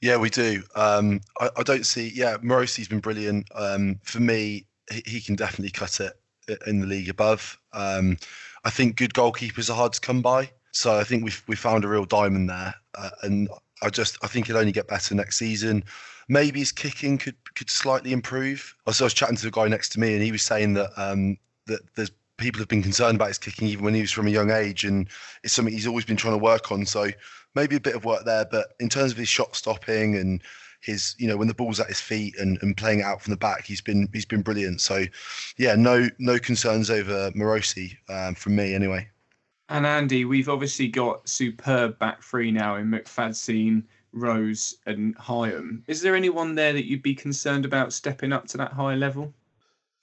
[0.00, 0.64] Yeah, we do.
[0.74, 2.10] Um, I, I, don't see.
[2.12, 3.46] Yeah, Marosi's been brilliant.
[3.54, 6.18] Um, for me, he, he, can definitely cut it
[6.66, 7.60] in the league above.
[7.72, 8.16] Um,
[8.64, 11.84] I think good goalkeepers are hard to come by, so I think we've we found
[11.84, 12.74] a real diamond there.
[12.94, 13.48] Uh, and
[13.82, 15.84] I just I think he'll only get better next season.
[16.28, 18.74] maybe his kicking could could slightly improve.
[18.86, 20.74] I was, I was chatting to the guy next to me, and he was saying
[20.74, 24.10] that um, that there's people have been concerned about his kicking even when he was
[24.12, 25.08] from a young age, and
[25.44, 26.86] it's something he's always been trying to work on.
[26.86, 27.08] So
[27.54, 30.42] maybe a bit of work there, but in terms of his shot stopping and
[30.82, 33.36] his, you know, when the ball's at his feet and, and playing out from the
[33.36, 34.80] back, he's been he's been brilliant.
[34.80, 35.04] So
[35.56, 39.08] yeah, no no concerns over Marosi um, from me anyway.
[39.68, 45.82] And Andy, we've obviously got superb back three now in McFadzean, Rose, and Hyam.
[45.86, 49.32] Is there anyone there that you'd be concerned about stepping up to that higher level?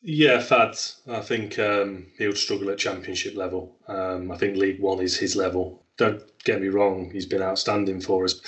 [0.02, 1.02] Yeah, Fads.
[1.10, 3.76] I think um, he'll struggle at championship level.
[3.88, 5.84] Um, I think League One is his level.
[5.98, 8.40] Don't get me wrong; he's been outstanding for us.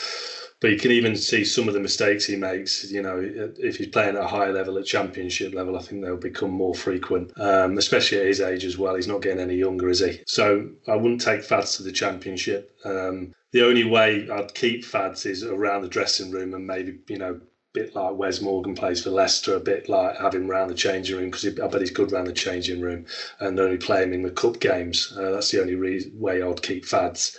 [0.61, 2.89] But you can even see some of the mistakes he makes.
[2.91, 3.19] You know,
[3.57, 6.75] if he's playing at a higher level, at championship level, I think they'll become more
[6.75, 8.95] frequent, um, especially at his age as well.
[8.95, 10.21] He's not getting any younger, is he?
[10.27, 12.77] So I wouldn't take Fads to the championship.
[12.85, 17.17] Um, the only way I'd keep Fads is around the dressing room and maybe, you
[17.17, 17.41] know, a
[17.73, 21.31] bit like Wes Morgan plays for Leicester, a bit like having round the changing room
[21.31, 23.07] because I bet he's good round the changing room
[23.39, 25.11] and only play him in the cup games.
[25.17, 27.35] Uh, that's the only way I'd keep Fads.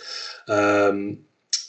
[0.49, 1.19] Um,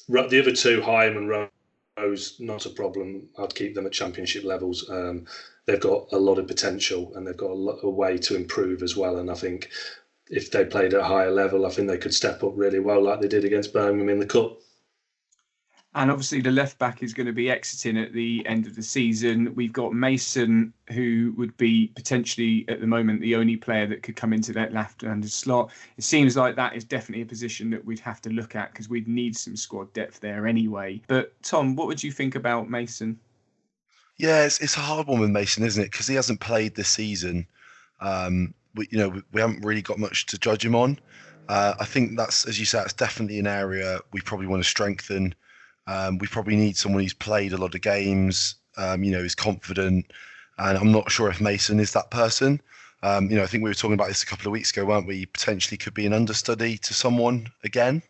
[0.09, 1.49] the other two, Hyam and
[1.97, 3.29] Rose, not a problem.
[3.39, 4.89] I'd keep them at championship levels.
[4.91, 5.27] Um,
[5.67, 8.83] they've got a lot of potential and they've got a, lot, a way to improve
[8.83, 9.19] as well.
[9.19, 9.71] And I think
[10.29, 13.03] if they played at a higher level, I think they could step up really well,
[13.03, 14.59] like they did against Birmingham in the cup.
[15.97, 18.83] And obviously, the left back is going to be exiting at the end of the
[18.83, 19.55] season.
[19.55, 24.17] We've got Mason, who would be potentially at the moment the only player that could
[24.17, 25.71] come into that left-handed slot.
[25.97, 28.89] It seems like that is definitely a position that we'd have to look at because
[28.89, 31.01] we'd need some squad depth there anyway.
[31.07, 33.21] But Tom, what would you think about Mason?
[34.17, 35.93] Yeah, it's, it's a hard one with Mason, isn't it?
[35.93, 37.47] Because he hasn't played this season.
[38.01, 40.99] Um, we, you know, we, we haven't really got much to judge him on.
[41.49, 44.69] Uh, I think that's, as you said, it's definitely an area we probably want to
[44.69, 45.35] strengthen.
[45.87, 49.35] Um, we probably need someone who's played a lot of games, um, you know, is
[49.35, 50.11] confident.
[50.59, 52.61] And I'm not sure if Mason is that person.
[53.03, 54.87] Um, you know, I think we were talking about this a couple of weeks ago,
[54.87, 55.27] weren't we?
[55.27, 58.03] Potentially could be an understudy to someone again.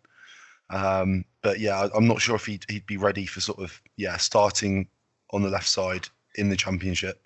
[0.71, 4.17] Um, but yeah, I'm not sure if he'd, he'd be ready for sort of, yeah,
[4.19, 4.89] starting
[5.31, 7.21] on the left side in the championship.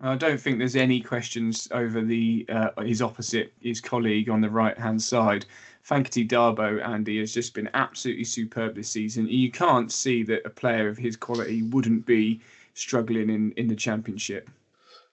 [0.00, 4.50] I don't think there's any questions over the uh, his opposite, his colleague on the
[4.50, 5.44] right hand side.
[5.88, 9.26] Fankaty Dabo, Andy, has just been absolutely superb this season.
[9.26, 12.40] You can't see that a player of his quality wouldn't be
[12.74, 14.50] struggling in, in the championship.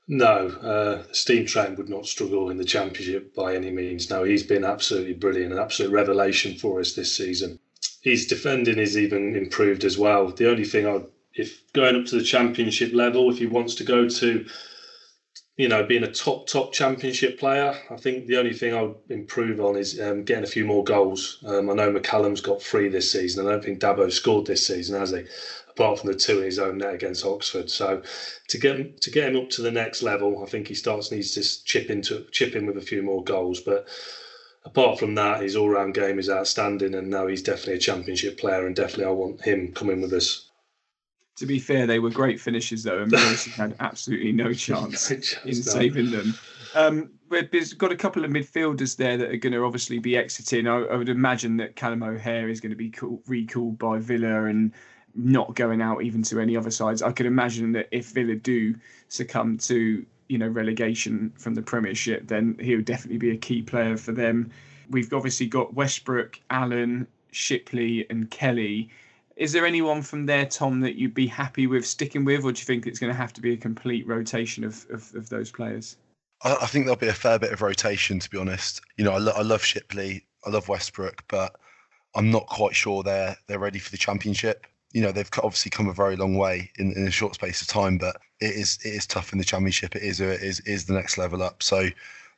[0.07, 4.09] No, uh, Steam Train would not struggle in the championship by any means.
[4.09, 7.57] No, he's been absolutely brilliant, an absolute revelation for us this season.
[8.01, 10.27] His defending is even improved as well.
[10.27, 11.01] The only thing I,
[11.33, 14.45] if going up to the championship level, if he wants to go to
[15.57, 19.61] you know, being a top top championship player, I think the only thing I'll improve
[19.61, 21.37] on is um, getting a few more goals.
[21.45, 23.45] Um, I know McCallum's got three this season.
[23.45, 25.23] I don't think Dabo scored this season, has he?
[25.69, 27.69] Apart from the two in his own net against Oxford.
[27.69, 28.01] So
[28.49, 31.31] to get to get him up to the next level, I think he starts needs
[31.31, 33.61] to chip into chip in with a few more goals.
[33.61, 33.87] But
[34.65, 38.37] apart from that, his all round game is outstanding, and now he's definitely a championship
[38.37, 40.44] player, and definitely I want him coming with us
[41.35, 45.17] to be fair, they were great finishes though, and Mercy had absolutely no chance, no
[45.17, 45.53] chance in no.
[45.53, 46.33] saving them.
[46.75, 50.67] Um, there's got a couple of midfielders there that are going to obviously be exiting.
[50.67, 54.45] I, I would imagine that Callum O'Hare is going to be call, recalled by Villa
[54.45, 54.71] and
[55.15, 57.01] not going out even to any other sides.
[57.01, 58.75] I could imagine that if Villa do
[59.07, 63.97] succumb to you know relegation from the Premiership, then he'll definitely be a key player
[63.97, 64.51] for them.
[64.89, 68.89] We've obviously got Westbrook, Allen, Shipley, and Kelly
[69.35, 72.59] is there anyone from there, Tom, that you'd be happy with sticking with, or do
[72.59, 75.51] you think it's going to have to be a complete rotation of, of, of those
[75.51, 75.97] players?
[76.43, 78.81] I, I, think there'll be a fair bit of rotation, to be honest.
[78.97, 81.55] You know, I, lo- I love Shipley, I love Westbrook, but
[82.15, 84.65] I'm not quite sure they're they're ready for the championship.
[84.93, 87.67] You know, they've obviously come a very long way in, in a short space of
[87.67, 89.95] time, but it is it is tough in the championship.
[89.95, 91.61] It is it is is the next level up.
[91.61, 91.89] So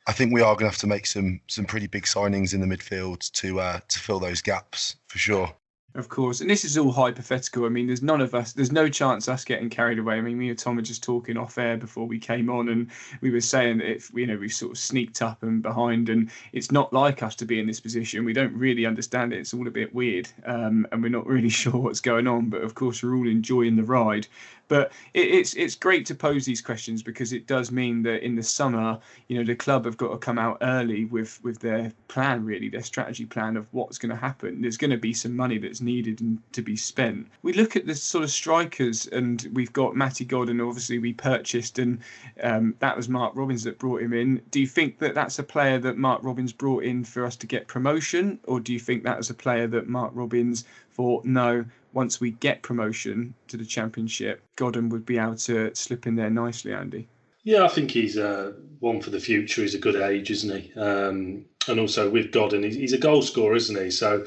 [0.08, 2.60] I think we are going to have to make some some pretty big signings in
[2.60, 5.54] the midfield to uh, to fill those gaps for sure.
[5.94, 7.64] Of course, and this is all hypothetical.
[7.64, 10.16] I mean, there's none of us, there's no chance us getting carried away.
[10.16, 12.90] I mean, me and Tom were just talking off air before we came on, and
[13.22, 16.30] we were saying that if you know we sort of sneaked up and behind, and
[16.52, 18.26] it's not like us to be in this position.
[18.26, 19.38] We don't really understand it.
[19.38, 22.50] It's all a bit weird, um, and we're not really sure what's going on.
[22.50, 24.26] But of course, we're all enjoying the ride.
[24.68, 28.36] But it, it's it's great to pose these questions because it does mean that in
[28.36, 31.92] the summer, you know, the club have got to come out early with with their
[32.08, 34.60] plan, really, their strategy plan of what's going to happen.
[34.60, 37.28] There's going to be some money that's needed and to be spent.
[37.42, 41.78] We look at the sort of strikers, and we've got Matty Godden, obviously we purchased,
[41.78, 41.98] and
[42.42, 44.40] um, that was Mark Robins that brought him in.
[44.50, 47.46] Do you think that that's a player that Mark Robins brought in for us to
[47.46, 51.64] get promotion, or do you think that was a player that Mark Robins thought, no,
[51.98, 56.30] once we get promotion to the championship, Godden would be able to slip in there
[56.30, 57.08] nicely, Andy.
[57.42, 59.62] Yeah, I think he's uh, one for the future.
[59.62, 60.72] He's a good age, isn't he?
[60.74, 63.90] Um, and also with Godden, he's a goal scorer, isn't he?
[63.90, 64.24] So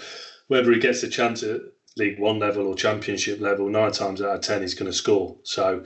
[0.50, 1.62] whether he gets a chance at
[1.96, 5.38] League One level or Championship level, nine times out of ten he's going to score.
[5.44, 5.86] So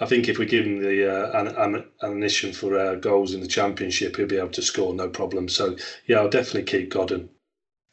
[0.00, 4.16] I think if we give him the uh, ammunition for uh, goals in the Championship,
[4.16, 5.50] he'll be able to score no problem.
[5.50, 5.76] So
[6.06, 7.28] yeah, I'll definitely keep Godden.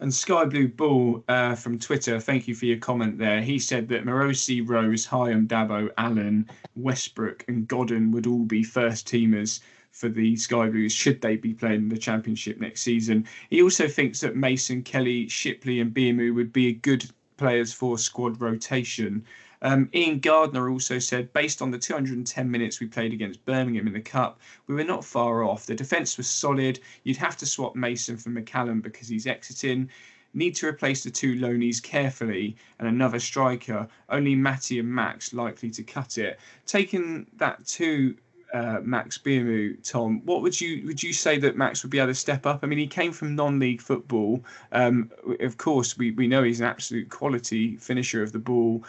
[0.02, 3.42] And Sky Blue Bull uh, from Twitter, thank you for your comment there.
[3.42, 9.08] He said that Marosi, Rose, Hyam, Dabo, Allen, Westbrook, and Godden would all be first
[9.08, 13.26] teamers for the Sky Blues should they be playing in the Championship next season.
[13.50, 18.42] He also thinks that Mason, Kelly, Shipley, and Biamou would be good players for squad
[18.42, 19.24] rotation.
[19.66, 23.94] Um, Ian Gardner also said, based on the 210 minutes we played against Birmingham in
[23.94, 25.66] the Cup, we were not far off.
[25.66, 26.80] The defence was solid.
[27.04, 29.90] You'd have to swap Mason for McCallum because he's exiting.
[30.36, 33.88] Need to replace the two loanies carefully and another striker.
[34.08, 36.40] Only Matty and Max likely to cut it.
[36.68, 38.16] Taking that to
[38.54, 42.08] uh, Max Biamou, Tom, what would you would you say that Max would be able
[42.08, 42.60] to step up?
[42.62, 44.44] I mean, he came from non-league football.
[44.72, 48.84] Um, of course, we, we know he's an absolute quality finisher of the ball,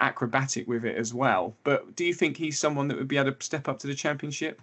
[0.00, 1.56] acrobatic with it as well.
[1.64, 3.94] But do you think he's someone that would be able to step up to the
[3.94, 4.60] championship?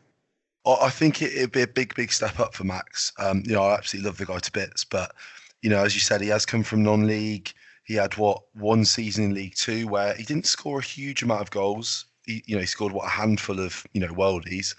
[0.65, 3.13] I think it'd be a big, big step up for Max.
[3.19, 5.13] Um, you know, I absolutely love the guy to bits, but
[5.61, 7.51] you know, as you said, he has come from non-league.
[7.83, 11.41] He had what one season in League Two where he didn't score a huge amount
[11.41, 12.05] of goals.
[12.25, 14.75] He, you know, he scored what a handful of you know worldies,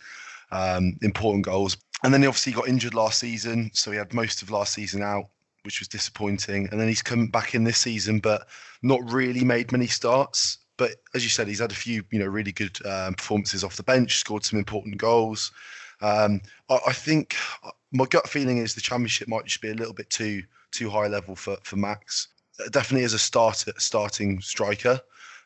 [0.51, 4.42] um, important goals, and then he obviously got injured last season, so he had most
[4.42, 5.28] of last season out
[5.67, 6.69] which was disappointing.
[6.71, 8.47] And then he's come back in this season, but
[8.83, 10.59] not really made many starts.
[10.79, 13.77] But as you said, he's had a few, you know, really good um, performances off
[13.77, 15.53] the bench, scored some important goals.
[16.01, 16.41] Um,
[16.71, 19.95] I, I, think uh, my gut feeling is the championship might just be a little
[19.95, 22.29] bit too too high level for for Max.
[22.61, 25.01] Uh, definitely as a starter, starting striker,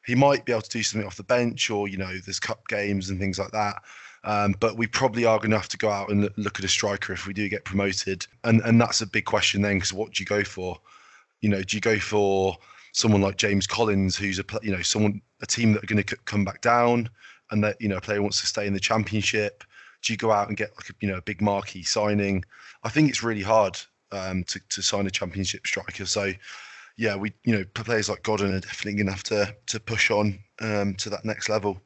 [0.07, 2.66] he might be able to do something off the bench, or you know, there's cup
[2.68, 3.83] games and things like that.
[4.25, 6.68] Um, but we probably are going to have to go out and look at a
[6.68, 10.12] striker if we do get promoted, and and that's a big question then because what
[10.12, 10.79] do you go for?
[11.41, 12.57] You know, do you go for
[12.93, 16.16] someone like James Collins, who's a you know someone a team that are going to
[16.16, 17.09] come back down,
[17.51, 19.64] and that you know a player wants to stay in the championship?
[20.03, 22.45] Do you go out and get like a you know a big marquee signing?
[22.85, 23.79] I think it's really hard
[24.12, 26.05] um, to to sign a championship striker.
[26.05, 26.33] So
[26.97, 30.11] yeah, we you know players like Godden are definitely going to have to to push
[30.11, 31.81] on um, to that next level.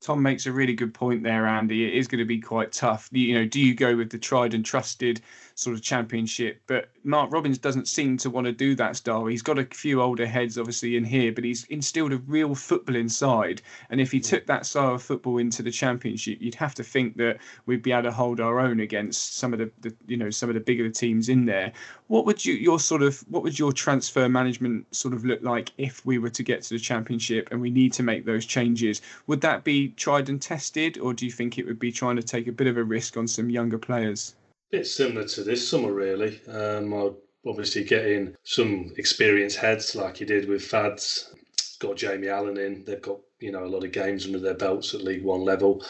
[0.00, 1.84] Tom makes a really good point there, Andy.
[1.84, 3.08] It is going to be quite tough.
[3.12, 5.20] You know, do you go with the tried and trusted
[5.60, 6.60] sort of championship?
[6.66, 9.26] But Mark Robins doesn't seem to want to do that style.
[9.26, 12.96] He's got a few older heads, obviously, in here, but he's instilled a real football
[12.96, 13.62] inside.
[13.90, 17.16] And if he took that style of football into the championship, you'd have to think
[17.18, 20.30] that we'd be able to hold our own against some of the, the you know,
[20.30, 21.72] some of the bigger teams in there.
[22.08, 25.72] What would you your sort of what would your transfer management sort of look like
[25.78, 29.02] if we were to get to the championship and we need to make those changes?
[29.26, 32.22] Would that be tried and tested, or do you think it would be trying to
[32.22, 34.34] take a bit of a risk on some younger players?
[34.70, 36.40] Bit similar to this summer, really.
[36.48, 37.14] Um, I'd
[37.46, 41.34] obviously get in some experienced heads like you did with Fads.
[41.80, 42.84] Got Jamie Allen in.
[42.84, 45.82] They've got you know a lot of games under their belts at League One level.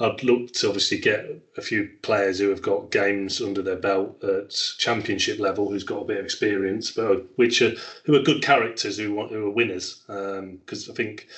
[0.00, 1.24] I'd look to obviously get
[1.56, 6.02] a few players who have got games under their belt at Championship level, who's got
[6.02, 7.72] a bit of experience, but which are
[8.04, 10.02] who are good characters who want who are winners.
[10.06, 11.28] Because um, I think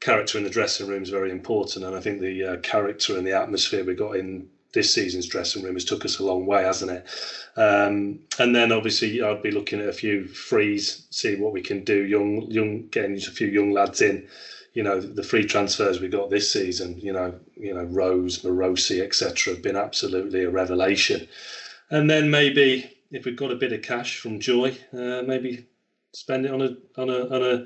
[0.00, 3.26] character in the dressing room is very important, and I think the uh, character and
[3.26, 6.62] the atmosphere we got in this season's dressing room has took us a long way,
[6.62, 7.06] hasn't it?
[7.56, 11.82] Um, and then obviously I'd be looking at a few frees, see what we can
[11.82, 12.04] do.
[12.04, 14.28] Young, young, getting a few young lads in.
[14.74, 17.00] You know, the free transfers we got this season.
[17.00, 19.54] You know, you know Rose, Marosi, etc.
[19.54, 21.26] have been absolutely a revelation.
[21.90, 25.66] And then maybe if we've got a bit of cash from Joy, uh, maybe
[26.12, 27.64] spend it on a on a on a,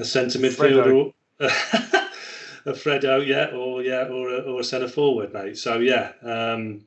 [0.00, 1.12] a centre midfielder.
[2.68, 5.56] a Fredo, yeah, or yeah, or a, or a centre forward, mate.
[5.56, 6.84] So yeah, um,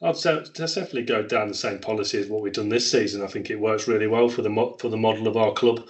[0.00, 0.16] I'd
[0.54, 3.22] definitely go down the same policy as what we've done this season.
[3.22, 5.88] I think it works really well for the for the model of our club,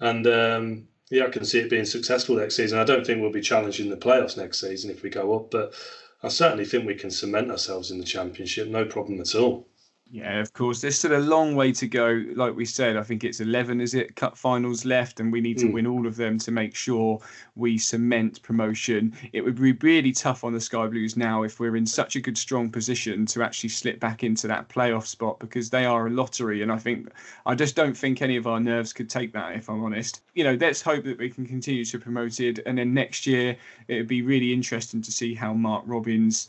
[0.00, 2.78] and um, yeah, I can see it being successful next season.
[2.78, 5.74] I don't think we'll be challenging the playoffs next season if we go up, but
[6.22, 9.68] I certainly think we can cement ourselves in the championship, no problem at all.
[10.08, 10.80] Yeah, of course.
[10.80, 12.24] There's still a long way to go.
[12.36, 14.14] Like we said, I think it's 11, is it?
[14.14, 15.72] Cup finals left, and we need to mm.
[15.72, 17.20] win all of them to make sure
[17.56, 19.12] we cement promotion.
[19.32, 22.20] It would be really tough on the Sky Blues now if we're in such a
[22.20, 26.10] good, strong position to actually slip back into that playoff spot because they are a
[26.10, 26.62] lottery.
[26.62, 27.10] And I think,
[27.44, 30.22] I just don't think any of our nerves could take that, if I'm honest.
[30.34, 32.60] You know, let's hope that we can continue to promote it.
[32.64, 33.56] And then next year,
[33.88, 36.48] it would be really interesting to see how Mark Robins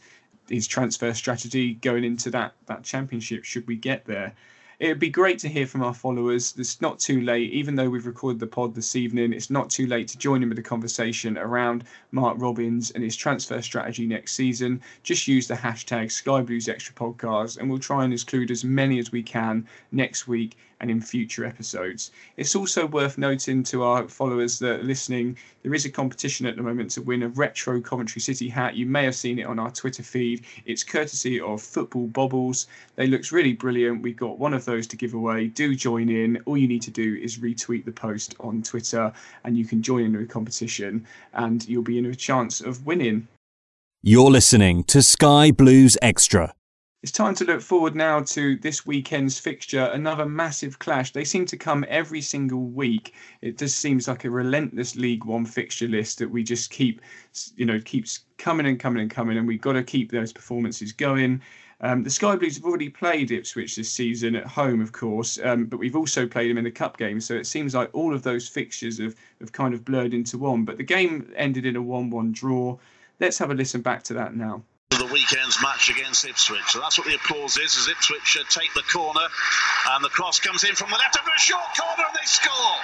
[0.50, 4.34] his transfer strategy going into that that championship should we get there.
[4.80, 6.54] it would be great to hear from our followers.
[6.58, 9.88] It's not too late, even though we've recorded the pod this evening, it's not too
[9.88, 14.34] late to join in with the conversation around Mark Robins and his transfer strategy next
[14.34, 14.82] season.
[15.02, 19.00] Just use the hashtag Sky Blues Extra Podcast, and we'll try and include as many
[19.00, 22.12] as we can next week and in future episodes.
[22.38, 26.56] It's also worth noting to our followers that are listening, there is a competition at
[26.56, 28.76] the moment to win a retro Coventry City hat.
[28.76, 30.46] You may have seen it on our Twitter feed.
[30.66, 32.68] It's courtesy of Football Bobbles.
[32.96, 34.02] They looks really brilliant.
[34.02, 35.48] We've got one of those to give away.
[35.48, 36.42] Do join in.
[36.46, 39.12] All you need to do is retweet the post on Twitter
[39.44, 43.28] and you can join in the competition and you'll be in a chance of winning.
[44.04, 46.54] You're listening to Sky Blues Extra.
[47.08, 49.86] It's time to look forward now to this weekend's fixture.
[49.94, 51.14] Another massive clash.
[51.14, 53.14] They seem to come every single week.
[53.40, 57.00] It just seems like a relentless League One fixture list that we just keep,
[57.56, 60.92] you know, keeps coming and coming and coming, and we've got to keep those performances
[60.92, 61.42] going.
[61.80, 65.64] Um, the Sky Blues have already played Ipswich this season at home, of course, um,
[65.64, 67.22] but we've also played them in the cup game.
[67.22, 70.66] So it seems like all of those fixtures have, have kind of blurred into one.
[70.66, 72.78] But the game ended in a 1 1 draw.
[73.22, 74.62] Let's have a listen back to that now
[75.08, 76.68] the weekend's match against Ipswich.
[76.74, 79.28] So that's what the applause is, as Ipswich take the corner
[79.94, 82.78] and the cross comes in from the left of a short corner and they score.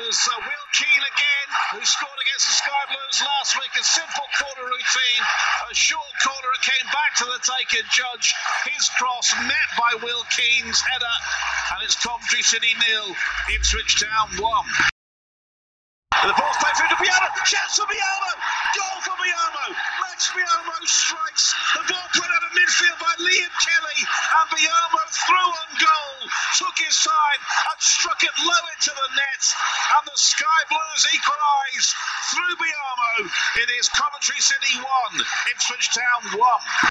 [0.00, 3.70] There's uh, Will Keane again, who scored against the Sky Blues last week.
[3.78, 5.22] A simple corner routine,
[5.70, 6.48] a short corner.
[6.56, 8.34] It came back to the taken Judge.
[8.70, 11.16] His cross met by Will Keane's header,
[11.74, 13.14] and it's Coventry City nil,
[13.54, 14.66] Ipswich Town one.
[16.20, 17.32] The ball's played through to Biamou.
[17.48, 18.36] Chance for Biamou.
[18.76, 19.70] Goal for Biamou.
[20.04, 21.56] Max Biamou strikes.
[21.72, 24.00] The ball put out of midfield by Liam Kelly.
[24.04, 26.16] And Biamou through on goal.
[26.60, 29.44] Took his time and struck it low into the net.
[29.96, 31.88] And the Sky Blues equalise
[32.36, 33.20] through Biamou.
[33.64, 35.24] It is Coventry City 1,
[35.56, 36.90] Ipswich Town 1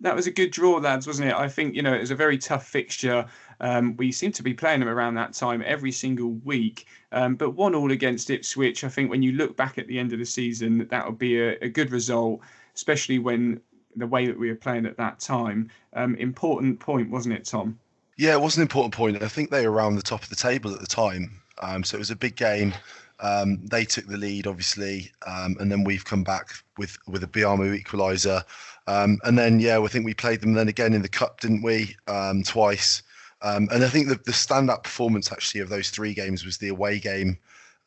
[0.00, 1.34] that was a good draw, lads, wasn't it?
[1.34, 3.26] I think you know it was a very tough fixture.
[3.60, 6.86] Um, we seem to be playing them around that time every single week.
[7.12, 10.12] Um, but one all against Ipswich, I think when you look back at the end
[10.12, 12.40] of the season, that would be a, a good result,
[12.74, 13.60] especially when
[13.96, 15.70] the way that we were playing at that time.
[15.94, 17.78] Um, important point, wasn't it, Tom?
[18.16, 19.22] Yeah, it was an important point.
[19.22, 21.40] I think they were around the top of the table at the time.
[21.62, 22.74] Um, so it was a big game.
[23.20, 27.26] Um, they took the lead, obviously, um, and then we've come back with with a
[27.26, 28.44] Biamou equaliser.
[28.86, 31.62] Um, and then, yeah, I think we played them then again in the cup, didn't
[31.62, 31.96] we?
[32.06, 33.02] Um, twice.
[33.42, 36.68] Um, and I think the, the standout performance actually of those three games was the
[36.68, 37.38] away game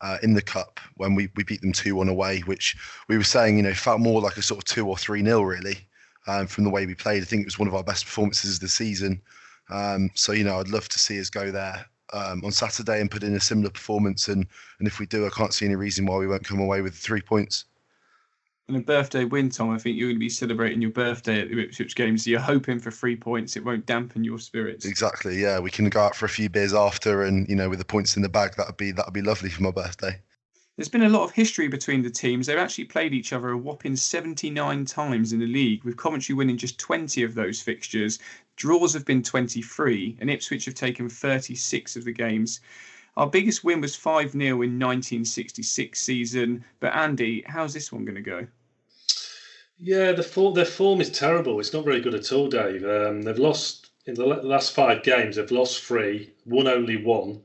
[0.01, 2.75] uh, in the cup when we, we beat them 2 1 away, which
[3.07, 5.45] we were saying, you know, felt more like a sort of 2 or 3 nil,
[5.45, 5.77] really,
[6.27, 7.21] um, from the way we played.
[7.21, 9.21] I think it was one of our best performances of the season.
[9.69, 13.11] Um, so, you know, I'd love to see us go there um, on Saturday and
[13.11, 14.27] put in a similar performance.
[14.27, 14.45] And,
[14.79, 16.95] and if we do, I can't see any reason why we won't come away with
[16.95, 17.65] three points
[18.67, 21.49] and a birthday win, Tom, I think you're going to be celebrating your birthday at
[21.49, 22.17] the Ipswich game.
[22.17, 23.57] So you're hoping for three points.
[23.57, 24.85] It won't dampen your spirits.
[24.85, 25.41] Exactly.
[25.41, 27.85] Yeah, we can go out for a few beers after, and you know, with the
[27.85, 30.19] points in the bag, that'd be that'd be lovely for my birthday.
[30.77, 32.47] There's been a lot of history between the teams.
[32.47, 36.57] They've actually played each other a whopping 79 times in the league, with Coventry winning
[36.57, 38.19] just 20 of those fixtures.
[38.55, 42.61] Draws have been 23, and Ipswich have taken 36 of the games.
[43.17, 46.63] Our biggest win was 5 0 in 1966 season.
[46.79, 48.47] But Andy, how's this one going to go?
[49.77, 51.59] Yeah, the form, their form is terrible.
[51.59, 52.83] It's not very good at all, Dave.
[52.83, 55.35] Um, they've lost in the last five games.
[55.35, 57.41] They've lost three, won only one.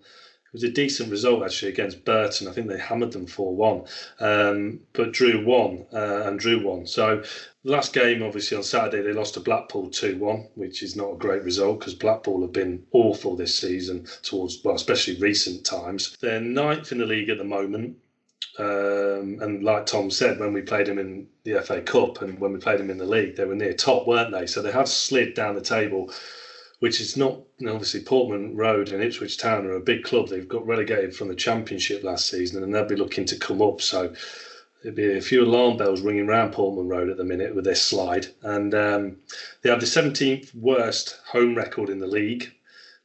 [0.56, 2.48] Was a decent result actually against Burton.
[2.48, 3.84] I think they hammered them four one,
[4.20, 6.86] um, but drew one uh, and drew one.
[6.86, 7.22] So
[7.62, 11.12] the last game, obviously on Saturday, they lost to Blackpool two one, which is not
[11.12, 16.16] a great result because Blackpool have been awful this season towards well, especially recent times.
[16.22, 17.98] They're ninth in the league at the moment.
[18.58, 22.54] Um, and like Tom said, when we played them in the FA Cup and when
[22.54, 24.46] we played them in the league, they were near top, weren't they?
[24.46, 26.10] So they have slid down the table,
[26.80, 30.28] which is not obviously Portman Road and Ipswich Town are a big club.
[30.28, 33.80] They've got relegated from the Championship last season and they'll be looking to come up.
[33.80, 34.14] So
[34.82, 37.82] there'd be a few alarm bells ringing around Portman Road at the minute with this
[37.82, 38.26] slide.
[38.42, 39.16] And um,
[39.62, 42.52] they have the 17th worst home record in the league,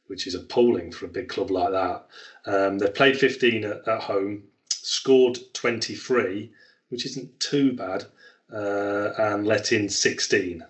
[0.06, 2.06] which is appalling for a big club like that.
[2.44, 6.52] Um, they've played 15 at, at home scored 23,
[6.90, 8.04] which isn't too bad,
[8.52, 10.62] uh, and let in 16.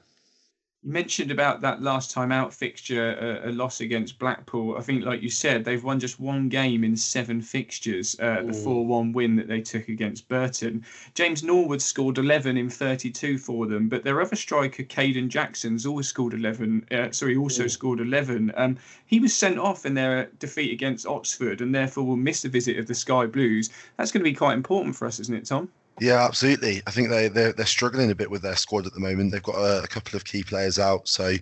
[0.85, 4.77] You mentioned about that last time out fixture, a, a, loss against Blackpool.
[4.77, 8.19] I think, like you said, they've won just one game in seven fixtures.
[8.19, 10.85] Uh, the four-one win that they took against Burton.
[11.15, 16.09] James Norwood scored 11 in 32 for them, but their other striker, Kayden Jackson's always
[16.09, 16.87] scored 11.
[16.91, 18.51] Uh, sorry, also scored 11.
[18.57, 18.77] Um,
[19.07, 22.77] he was sent off in their defeat against Oxford, and therefore will miss the visit
[22.77, 23.71] of the Sky Blues.
[23.99, 25.69] That's going to be quite important for us, isn't it, Tom?
[26.01, 26.83] Yeah, absolutely.
[26.87, 29.33] I think they they're, they're struggling a bit with their squad at the moment.
[29.33, 31.35] They've got a, a couple of key players out, so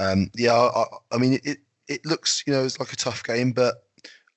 [0.00, 3.52] Um, yeah, I, I mean, it it looks you know it's like a tough game,
[3.52, 3.84] but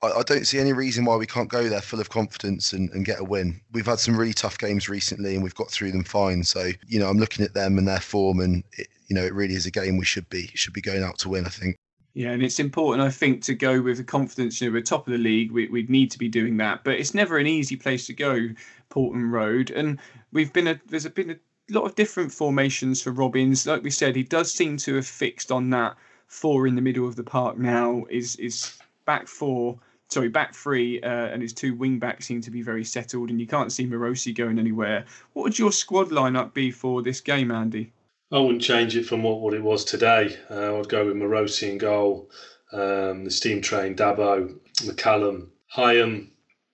[0.01, 2.89] I, I, don't see any reason why we can't go there full of confidence and,
[2.91, 3.61] and get a win.
[3.71, 6.43] We've had some really tough games recently, and we've got through them fine.
[6.43, 9.33] So you know, I'm looking at them and their form, and it, you know, it
[9.33, 11.45] really is a game we should be should be going out to win.
[11.45, 11.75] I think.
[12.13, 14.59] Yeah, and it's important, I think, to go with the confidence.
[14.59, 15.51] You know, we're top of the league.
[15.51, 18.49] We, would need to be doing that, but it's never an easy place to go,
[18.91, 19.71] Portman Road.
[19.71, 19.97] And
[20.31, 23.65] we've been a there's been a lot of different formations for Robins.
[23.65, 25.95] Like we said, he does seem to have fixed on that
[26.27, 28.05] four in the middle of the park now.
[28.09, 29.79] Is is back four,
[30.09, 33.39] sorry, back three, uh, and his two wing backs seem to be very settled, and
[33.39, 35.05] you can't see Marosi going anywhere.
[35.33, 37.91] What would your squad lineup be for this game, Andy?
[38.31, 40.37] I wouldn't change it from what, what it was today.
[40.49, 42.29] Uh, I'd go with Marosi in goal,
[42.71, 46.29] um, the steam train, Dabo, McCallum, Hyam,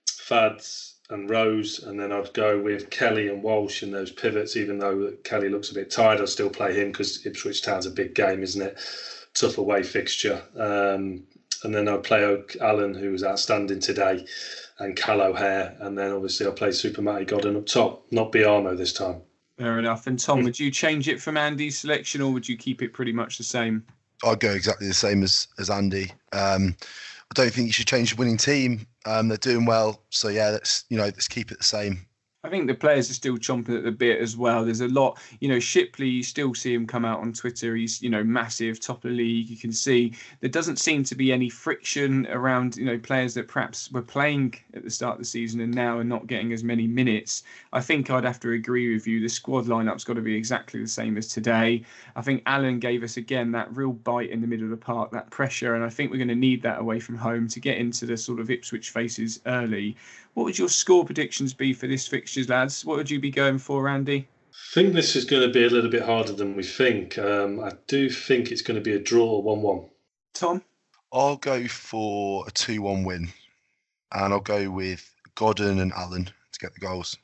[0.08, 4.56] Fads, and Rose, and then I'd go with Kelly and Walsh in those pivots.
[4.56, 7.90] Even though Kelly looks a bit tired, I'd still play him because Ipswich Town's a
[7.90, 8.78] big game, isn't it?
[9.34, 10.42] Tough away fixture.
[10.56, 11.24] Um,
[11.64, 14.26] and then I'd play Oak Allen, who was outstanding today,
[14.78, 18.76] and Cal O'Hare, and then obviously I'll play Super Matty Godden up top, not Biamou
[18.76, 19.22] this time.
[19.58, 20.06] Fair enough.
[20.06, 23.12] And Tom, would you change it from Andy's selection, or would you keep it pretty
[23.12, 23.84] much the same?
[24.24, 26.12] I'd go exactly the same as as Andy.
[26.32, 26.76] Um,
[27.30, 28.86] I don't think you should change the winning team.
[29.06, 32.06] Um, they're doing well, so yeah, let's you know let's keep it the same.
[32.44, 34.64] I think the players are still chomping at the bit as well.
[34.64, 37.74] There's a lot, you know, Shipley, you still see him come out on Twitter.
[37.74, 39.48] He's, you know, massive, top of the league.
[39.50, 43.48] You can see there doesn't seem to be any friction around, you know, players that
[43.48, 46.62] perhaps were playing at the start of the season and now are not getting as
[46.62, 47.42] many minutes.
[47.72, 49.18] I think I'd have to agree with you.
[49.18, 51.82] The squad lineup's got to be exactly the same as today.
[52.14, 55.10] I think Allen gave us again that real bite in the middle of the park,
[55.10, 57.78] that pressure, and I think we're going to need that away from home to get
[57.78, 59.96] into the sort of Ipswich faces early.
[60.34, 62.84] What would your score predictions be for this fixtures, lads?
[62.84, 64.28] What would you be going for, Randy?
[64.50, 67.18] I think this is going to be a little bit harder than we think.
[67.18, 69.88] Um, I do think it's going to be a draw, one-one.
[70.34, 70.62] Tom,
[71.12, 73.28] I'll go for a two-one win,
[74.12, 77.16] and I'll go with Godden and Allen to get the goals.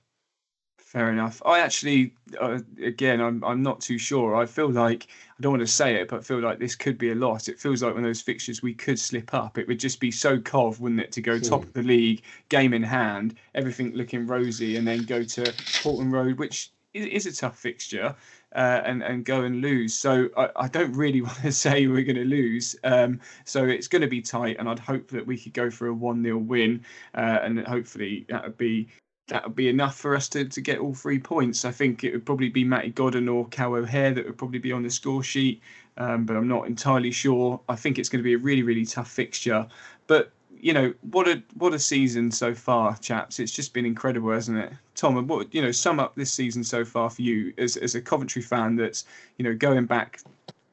[0.79, 1.43] Fair enough.
[1.45, 4.37] I actually, uh, again, I'm I'm not too sure.
[4.37, 5.09] I feel like
[5.39, 7.49] I don't want to say it, but I feel like this could be a loss.
[7.49, 9.59] It feels like one of those fixtures we could slip up.
[9.59, 11.69] It would just be so cov, wouldn't it, to go top hmm.
[11.69, 16.39] of the league, game in hand, everything looking rosy, and then go to Portman Road,
[16.39, 18.15] which is, is a tough fixture,
[18.55, 19.93] uh, and and go and lose.
[19.93, 22.77] So I, I don't really want to say we're going to lose.
[22.85, 25.89] Um, so it's going to be tight, and I'd hope that we could go for
[25.89, 26.85] a one 0 win,
[27.17, 28.89] uh, and hopefully that would be
[29.29, 31.65] that would be enough for us to, to get all three points.
[31.65, 34.73] I think it would probably be Matty Godden or Cal O'Hare that would probably be
[34.73, 35.63] on the score sheet,
[35.97, 37.61] um, but I'm not entirely sure.
[37.69, 39.67] I think it's going to be a really, really tough fixture.
[40.07, 43.39] But you know what a what a season so far, chaps.
[43.39, 44.73] It's just been incredible, hasn't it?
[44.95, 48.01] Tom, what you know, sum up this season so far for you as as a
[48.01, 48.77] Coventry fan.
[48.77, 49.05] That's
[49.39, 50.21] you know going back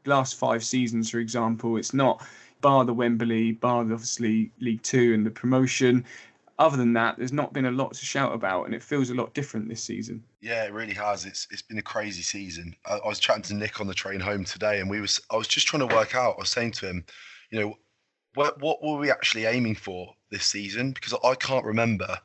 [0.06, 1.78] last five seasons, for example.
[1.78, 2.26] It's not
[2.62, 6.06] bar the Wembley, bar obviously League Two and the promotion
[6.62, 9.16] other than that, there's not been a lot to shout about, and it feels a
[9.16, 10.24] lot different this season.
[10.42, 11.26] Yeah, it really has.
[11.26, 12.76] It's it's been a crazy season.
[12.86, 15.38] I, I was chatting to Nick on the train home today, and we was I
[15.38, 16.36] was just trying to work out.
[16.38, 17.04] I was saying to him,
[17.50, 17.78] you know,
[18.36, 20.92] what what were we actually aiming for this season?
[20.92, 22.16] Because I can't remember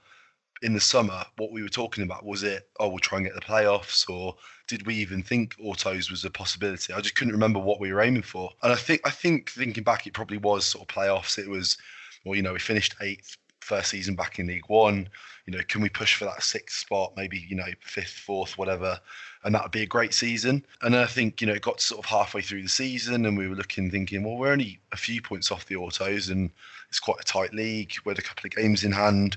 [0.62, 2.24] in the summer what we were talking about.
[2.24, 4.36] Was it oh we'll try and get the playoffs, or
[4.68, 6.92] did we even think autos was a possibility?
[6.92, 8.50] I just couldn't remember what we were aiming for.
[8.62, 11.38] And I think I think thinking back, it probably was sort of playoffs.
[11.38, 11.78] It was
[12.26, 15.08] well, you know, we finished eighth first season back in League One.
[15.46, 18.98] You know, can we push for that sixth spot, maybe you know fifth, fourth, whatever,
[19.44, 20.64] and that would be a great season.
[20.82, 23.48] And I think you know it got sort of halfway through the season, and we
[23.48, 26.50] were looking, thinking, well, we're only a few points off the autos, and
[26.88, 27.92] it's quite a tight league.
[28.04, 29.36] We had a couple of games in hand,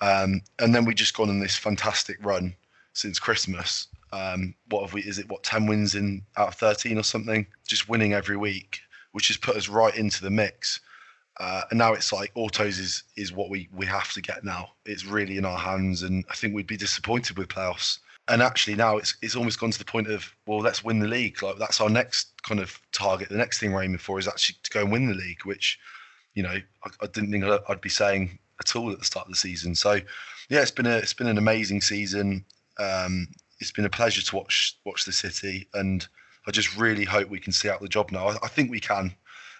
[0.00, 2.54] um, and then we just gone on this fantastic run
[2.92, 3.88] since Christmas.
[4.12, 5.02] Um, what have we?
[5.02, 7.46] Is it what ten wins in out of thirteen or something?
[7.66, 8.80] Just winning every week,
[9.12, 10.80] which has put us right into the mix.
[11.40, 14.70] Uh, and now it's like autos is is what we we have to get now.
[14.86, 17.98] It's really in our hands, and I think we'd be disappointed with playoffs.
[18.28, 21.08] And actually now it's it's almost gone to the point of well, let's win the
[21.08, 21.42] league.
[21.42, 23.28] Like that's our next kind of target.
[23.28, 25.78] The next thing we're aiming for is actually to go and win the league, which
[26.34, 26.50] you know
[26.84, 29.74] I, I didn't think I'd be saying at all at the start of the season.
[29.74, 30.00] So
[30.48, 32.44] yeah, it's been a it's been an amazing season.
[32.78, 33.28] Um,
[33.60, 36.06] it's been a pleasure to watch watch the city, and
[36.46, 38.28] I just really hope we can see out the job now.
[38.28, 39.14] I, I think we can.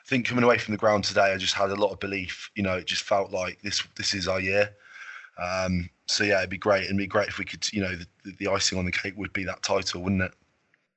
[0.04, 2.50] I think coming away from the ground today, I just had a lot of belief.
[2.54, 4.70] You know, it just felt like this this is our year.
[5.42, 6.84] Um, so yeah, it'd be great.
[6.84, 9.32] It'd be great if we could, you know, the, the icing on the cake would
[9.32, 10.32] be that title, wouldn't it?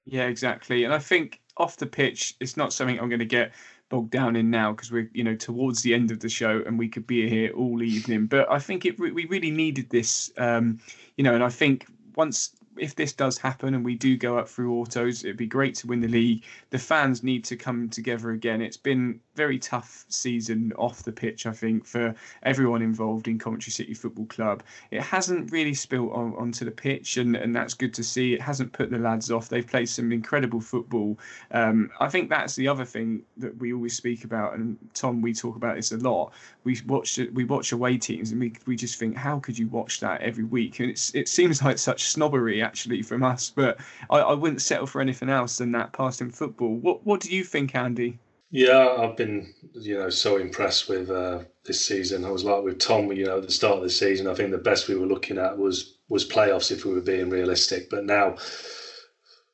[0.06, 0.84] Yeah, exactly.
[0.84, 3.54] And I think off the pitch, it's not something I'm going to get
[3.90, 6.78] bogged down in now because we're you know towards the end of the show and
[6.78, 8.26] we could be here all evening.
[8.26, 10.80] But I think it we really needed this, um,
[11.16, 14.48] you know, and I think once if this does happen and we do go up
[14.48, 16.44] through autos, it'd be great to win the league.
[16.70, 18.62] The fans need to come together again.
[18.62, 23.72] It's been very tough season off the pitch, I think, for everyone involved in Coventry
[23.72, 24.64] City Football Club.
[24.92, 28.34] It hasn't really spilt on, onto the pitch, and, and that's good to see.
[28.34, 29.50] It hasn't put the lads off.
[29.50, 31.18] They've played some incredible football.
[31.52, 35.34] Um, I think that's the other thing that we always speak about, and Tom, we
[35.34, 36.34] talk about this a lot.
[36.64, 40.00] We watch we watch away teams, and we we just think, how could you watch
[40.02, 40.80] that every week?
[40.80, 44.88] And it's it seems like such snobbery actually from us, but I, I wouldn't settle
[44.88, 46.76] for anything else than that passing football.
[46.76, 48.20] What what do you think, Andy?
[48.50, 52.24] Yeah, I've been, you know, so impressed with uh, this season.
[52.24, 54.28] I was like with Tom, you know, at the start of the season.
[54.28, 57.30] I think the best we were looking at was was playoffs if we were being
[57.30, 57.90] realistic.
[57.90, 58.36] But now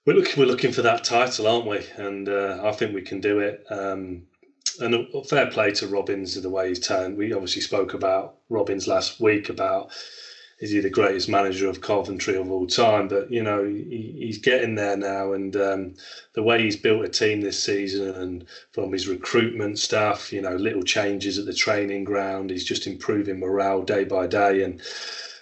[0.05, 1.79] we're looking we're looking for that title, aren't we?
[1.97, 3.63] And uh, I think we can do it.
[3.69, 4.23] Um,
[4.79, 7.17] and a, fair play to Robins the way he's turned.
[7.17, 9.91] We obviously spoke about Robins last week about
[10.63, 13.09] is he the greatest manager of Coventry of all time?
[13.09, 15.95] But you know he, he's getting there now, and um,
[16.35, 20.55] the way he's built a team this season, and from his recruitment stuff, you know,
[20.55, 24.81] little changes at the training ground, he's just improving morale day by day, and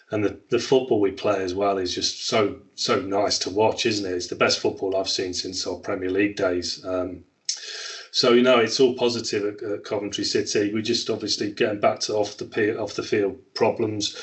[0.09, 3.85] and the, the football we play as well is just so so nice to watch,
[3.85, 4.15] isn't it?
[4.15, 6.83] It's the best football I've seen since our Premier League days.
[6.83, 7.25] Um,
[8.09, 10.73] so you know it's all positive at, at Coventry City.
[10.73, 14.17] We're just obviously getting back to off the off the field problems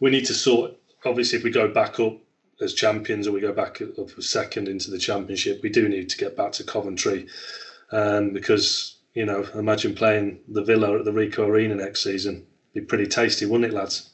[0.00, 0.72] we need to sort.
[1.04, 2.18] Obviously, if we go back up
[2.60, 6.16] as champions or we go back up second into the championship, we do need to
[6.16, 7.26] get back to Coventry,
[7.92, 12.46] um, because you know, imagine playing the Villa at the Ricoh Arena next season.
[12.72, 14.10] Be pretty tasty, wouldn't it, lads?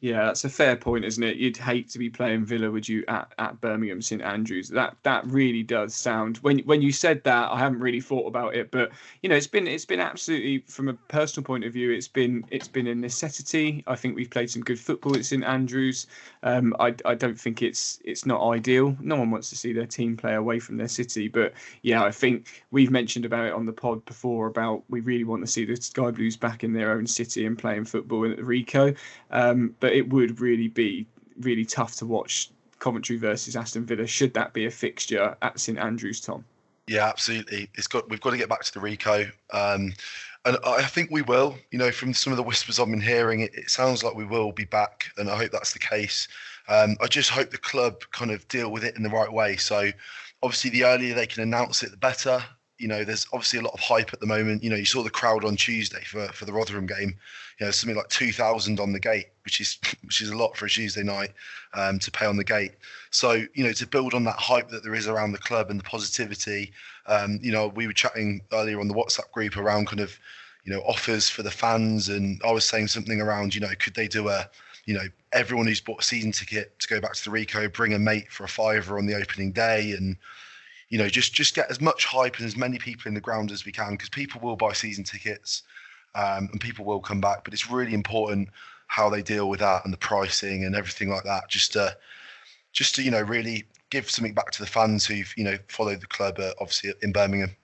[0.00, 1.38] Yeah, that's a fair point, isn't it?
[1.38, 4.68] You'd hate to be playing Villa, would you, at, at Birmingham St Andrews?
[4.68, 6.36] That that really does sound.
[6.38, 8.92] When when you said that, I haven't really thought about it, but
[9.22, 12.44] you know, it's been it's been absolutely from a personal point of view, it's been
[12.52, 13.82] it's been a necessity.
[13.88, 16.06] I think we've played some good football at St Andrews.
[16.42, 18.96] Um, I I don't think it's it's not ideal.
[19.00, 22.10] No one wants to see their team play away from their city, but yeah, I
[22.10, 25.64] think we've mentioned about it on the pod before about we really want to see
[25.64, 28.96] the Sky Blues back in their own city and playing football at the Ricoh.
[29.30, 31.06] Um, but it would really be
[31.40, 35.78] really tough to watch Coventry versus Aston Villa should that be a fixture at St
[35.78, 36.44] Andrews, Tom.
[36.86, 37.68] Yeah, absolutely.
[37.74, 39.92] It's got we've got to get back to the Ricoh, um,
[40.44, 41.56] and I think we will.
[41.70, 44.24] You know, from some of the whispers I've been hearing, it, it sounds like we
[44.24, 46.28] will be back, and I hope that's the case.
[46.68, 49.56] Um, I just hope the club kind of deal with it in the right way.
[49.56, 49.90] So,
[50.42, 52.42] obviously, the earlier they can announce it, the better
[52.78, 54.62] you know, there's obviously a lot of hype at the moment.
[54.62, 57.16] You know, you saw the crowd on Tuesday for, for the Rotherham game.
[57.58, 60.56] You know, something like two thousand on the gate, which is which is a lot
[60.56, 61.32] for a Tuesday night
[61.74, 62.72] um, to pay on the gate.
[63.10, 65.78] So you know, to build on that hype that there is around the club and
[65.78, 66.72] the positivity.
[67.06, 70.18] Um, you know, we were chatting earlier on the WhatsApp group around kind of,
[70.64, 73.94] you know, offers for the fans, and I was saying something around, you know, could
[73.94, 74.48] they do a
[74.84, 75.04] you know,
[75.34, 78.32] everyone who's bought a season ticket to go back to the Ricoh, bring a mate
[78.32, 80.16] for a fiver on the opening day, and
[80.88, 83.50] you know, just just get as much hype and as many people in the ground
[83.50, 85.62] as we can because people will buy season tickets
[86.14, 87.44] um, and people will come back.
[87.44, 88.48] But it's really important
[88.86, 91.48] how they deal with that and the pricing and everything like that.
[91.48, 91.96] Just to
[92.72, 96.00] just to you know really give something back to the fans who've you know followed
[96.00, 97.54] the club uh, obviously in Birmingham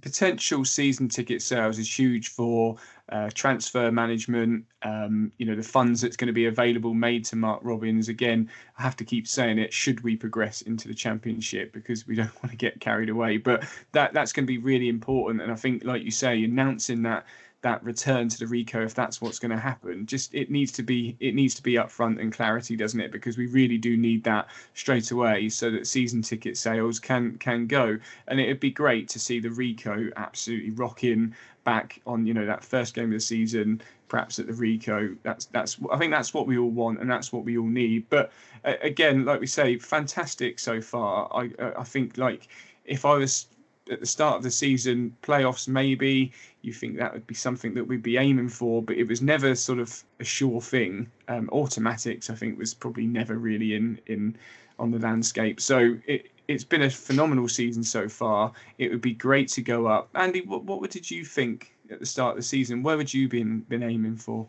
[0.00, 2.76] potential season ticket sales is huge for
[3.10, 4.64] uh, transfer management.
[4.82, 8.08] Um, you know, the funds that's going to be available made to Mark Robins.
[8.08, 9.72] Again, I have to keep saying it.
[9.72, 13.64] Should we progress into the championship, because we don't want to get carried away, but
[13.92, 15.42] that that's going to be really important.
[15.42, 17.26] And I think, like you say, announcing that
[17.62, 20.04] that return to the Ricoh if that's what's going to happen.
[20.04, 23.12] Just it needs to be it needs to be upfront and clarity, doesn't it?
[23.12, 27.66] Because we really do need that straight away so that season ticket sales can can
[27.66, 27.98] go.
[28.28, 31.34] And it'd be great to see the Ricoh absolutely rocking
[31.64, 35.16] back on you know that first game of the season, perhaps at the Ricoh.
[35.22, 38.08] That's that's I think that's what we all want and that's what we all need.
[38.10, 38.32] But
[38.64, 41.28] uh, again, like we say, fantastic so far.
[41.32, 42.48] I uh, I think like
[42.84, 43.46] if I was
[43.90, 46.32] at the start of the season, playoffs maybe.
[46.62, 49.54] You think that would be something that we'd be aiming for, but it was never
[49.54, 51.10] sort of a sure thing.
[51.28, 54.36] Um, automatics, I think, was probably never really in in
[54.78, 55.60] on the landscape.
[55.60, 58.52] So it it's been a phenomenal season so far.
[58.78, 60.08] It would be great to go up.
[60.14, 62.82] Andy, what what did you think at the start of the season?
[62.82, 64.46] Where would you been been aiming for?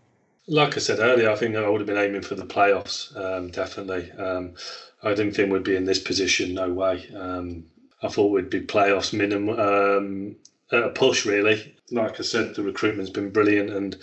[0.47, 3.15] Like I said earlier, I think I would have been aiming for the playoffs.
[3.15, 4.11] Um, definitely.
[4.11, 4.55] Um,
[5.01, 6.53] I didn't think we'd be in this position.
[6.53, 7.07] No way.
[7.15, 7.65] Um,
[8.03, 10.35] I thought we'd be playoffs minimum um,
[10.71, 11.75] a push really.
[11.91, 13.95] Like I said, the recruitment's been brilliant, and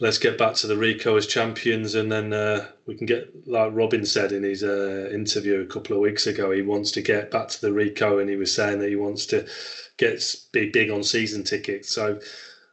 [0.00, 3.70] let's get back to the Ricoh as champions, and then uh, we can get like
[3.72, 6.50] Robin said in his uh, interview a couple of weeks ago.
[6.50, 9.26] He wants to get back to the Ricoh, and he was saying that he wants
[9.26, 9.46] to
[9.96, 11.92] get be big on season tickets.
[11.92, 12.18] So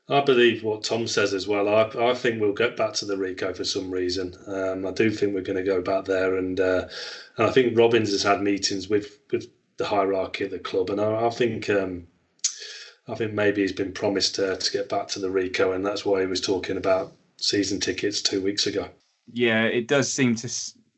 [0.09, 1.69] I believe what Tom says as well.
[1.69, 4.35] I, I think we'll get back to the Ricoh for some reason.
[4.47, 6.85] Um, I do think we're going to go back there, and uh,
[7.37, 9.47] and I think Robins has had meetings with with
[9.81, 12.05] the hierarchy of the club, and I, I think um,
[13.07, 16.05] I think maybe he's been promised uh, to get back to the Ricoh, and that's
[16.05, 18.87] why he was talking about season tickets two weeks ago.
[19.33, 20.49] Yeah, it does seem to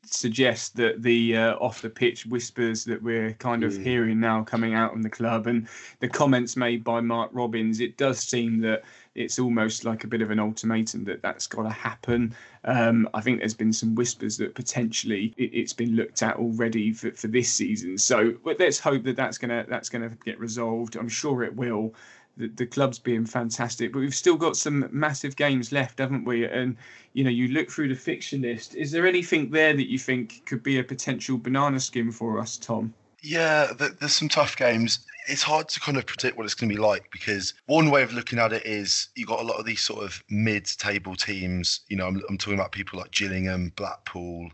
[0.06, 3.84] suggest that the uh, off the pitch whispers that we're kind of mm.
[3.84, 5.68] hearing now coming out from the club and
[6.02, 8.84] the comments made by Mark Robins, it does seem that
[9.16, 12.34] it's almost like a bit of an ultimatum that that's got to happen.
[12.66, 16.94] Um, I think there's been some whispers that potentially it, has been looked at already
[16.94, 17.98] for, for this season.
[17.98, 20.96] So let's hope that that's gonna that's gonna get resolved.
[20.96, 21.94] I'm sure it will
[22.38, 26.46] the, the club's being fantastic, but we've still got some massive games left, haven't we?
[26.46, 26.76] And
[27.14, 28.76] you know, you look through the fixture list.
[28.76, 32.58] Is there anything there that you think could be a potential banana skin for us,
[32.58, 32.94] Tom?
[33.24, 35.00] Yeah, there's some tough games.
[35.30, 38.04] It's hard to kind of predict what it's going to be like because one way
[38.04, 41.80] of looking at it is you've got a lot of these sort of mid-table teams.
[41.88, 44.50] You know, I'm, I'm talking about people like Gillingham, Blackpool,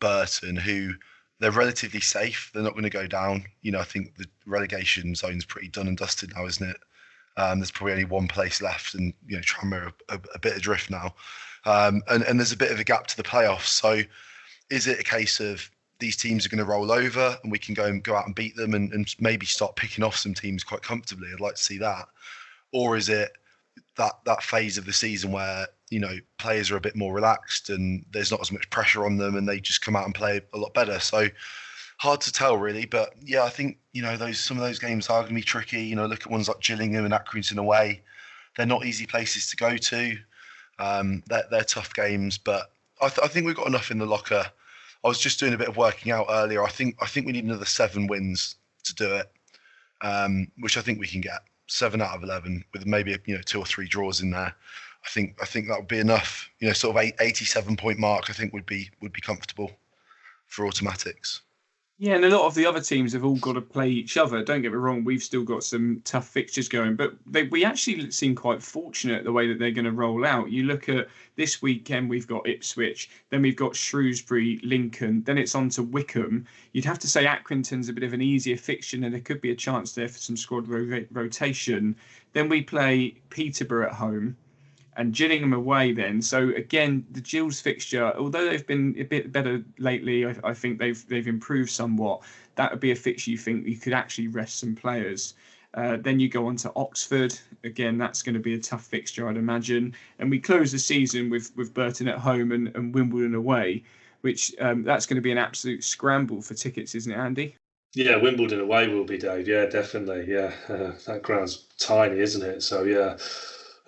[0.00, 0.94] Burton, who
[1.38, 2.50] they're relatively safe.
[2.54, 3.44] They're not going to go down.
[3.60, 6.78] You know, I think the relegation zone's pretty done and dusted now, isn't it?
[7.36, 10.88] Um, there's probably only one place left, and you know Tranmere a, a bit adrift
[10.88, 11.14] now,
[11.66, 13.66] um, and and there's a bit of a gap to the playoffs.
[13.66, 14.00] So,
[14.70, 15.68] is it a case of
[15.98, 18.34] these teams are going to roll over and we can go and go out and
[18.34, 21.28] beat them and, and maybe start picking off some teams quite comfortably?
[21.32, 22.08] I'd like to see that,
[22.72, 23.32] or is it
[23.96, 27.70] that that phase of the season where you know players are a bit more relaxed
[27.70, 30.40] and there's not as much pressure on them and they just come out and play
[30.52, 30.98] a lot better?
[30.98, 31.28] So
[31.98, 35.08] hard to tell really, but yeah, I think you know those some of those games
[35.08, 35.82] are going to be tricky.
[35.82, 38.02] You know, look at ones like Gillingham and Accrington away;
[38.56, 40.16] they're not easy places to go to.
[40.78, 44.06] Um, they're, they're tough games, but I, th- I think we've got enough in the
[44.06, 44.44] locker.
[45.04, 46.64] I was just doing a bit of working out earlier.
[46.64, 49.30] I think I think we need another seven wins to do it,
[50.00, 53.42] um, which I think we can get seven out of eleven with maybe you know
[53.42, 54.54] two or three draws in there.
[55.04, 56.48] I think I think that would be enough.
[56.60, 58.30] You know, sort of eight, 87 point mark.
[58.30, 59.70] I think would be would be comfortable
[60.46, 61.42] for automatics.
[61.96, 64.42] Yeah, and a lot of the other teams have all got to play each other.
[64.42, 68.10] Don't get me wrong, we've still got some tough fixtures going, but they, we actually
[68.10, 70.50] seem quite fortunate the way that they're going to roll out.
[70.50, 75.54] You look at this weekend, we've got Ipswich, then we've got Shrewsbury, Lincoln, then it's
[75.54, 76.46] on to Wycombe.
[76.72, 79.52] You'd have to say Accrington's a bit of an easier fixture, and there could be
[79.52, 81.94] a chance there for some squad ro- rotation.
[82.32, 84.36] Then we play Peterborough at home
[84.96, 86.22] and Gillingham away then.
[86.22, 90.78] So again, the Jills fixture, although they've been a bit better lately, I, I, think
[90.78, 92.22] they've they've improved somewhat.
[92.56, 95.34] That would be a fixture you think you could actually rest some players.
[95.74, 97.36] Uh, then you go on to Oxford.
[97.64, 99.94] Again, that's going to be a tough fixture, I'd imagine.
[100.20, 103.82] And we close the season with with Burton at home and, and Wimbledon away,
[104.20, 107.56] which um, that's going to be an absolute scramble for tickets, isn't it, Andy?
[107.94, 109.46] Yeah, Wimbledon away will be, Dave.
[109.46, 110.26] Yeah, definitely.
[110.32, 112.62] Yeah, uh, that ground's tiny, isn't it?
[112.62, 113.16] So yeah,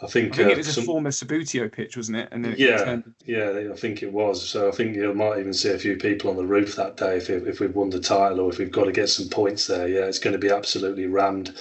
[0.02, 2.28] I think, I think uh, it was some, a former Subbuteo pitch, wasn't it?
[2.30, 3.14] And it yeah, turned...
[3.24, 4.46] yeah, I think it was.
[4.46, 7.16] So I think you might even see a few people on the roof that day
[7.16, 9.88] if if we've won the title or if we've got to get some points there.
[9.88, 11.56] Yeah, it's going to be absolutely rammed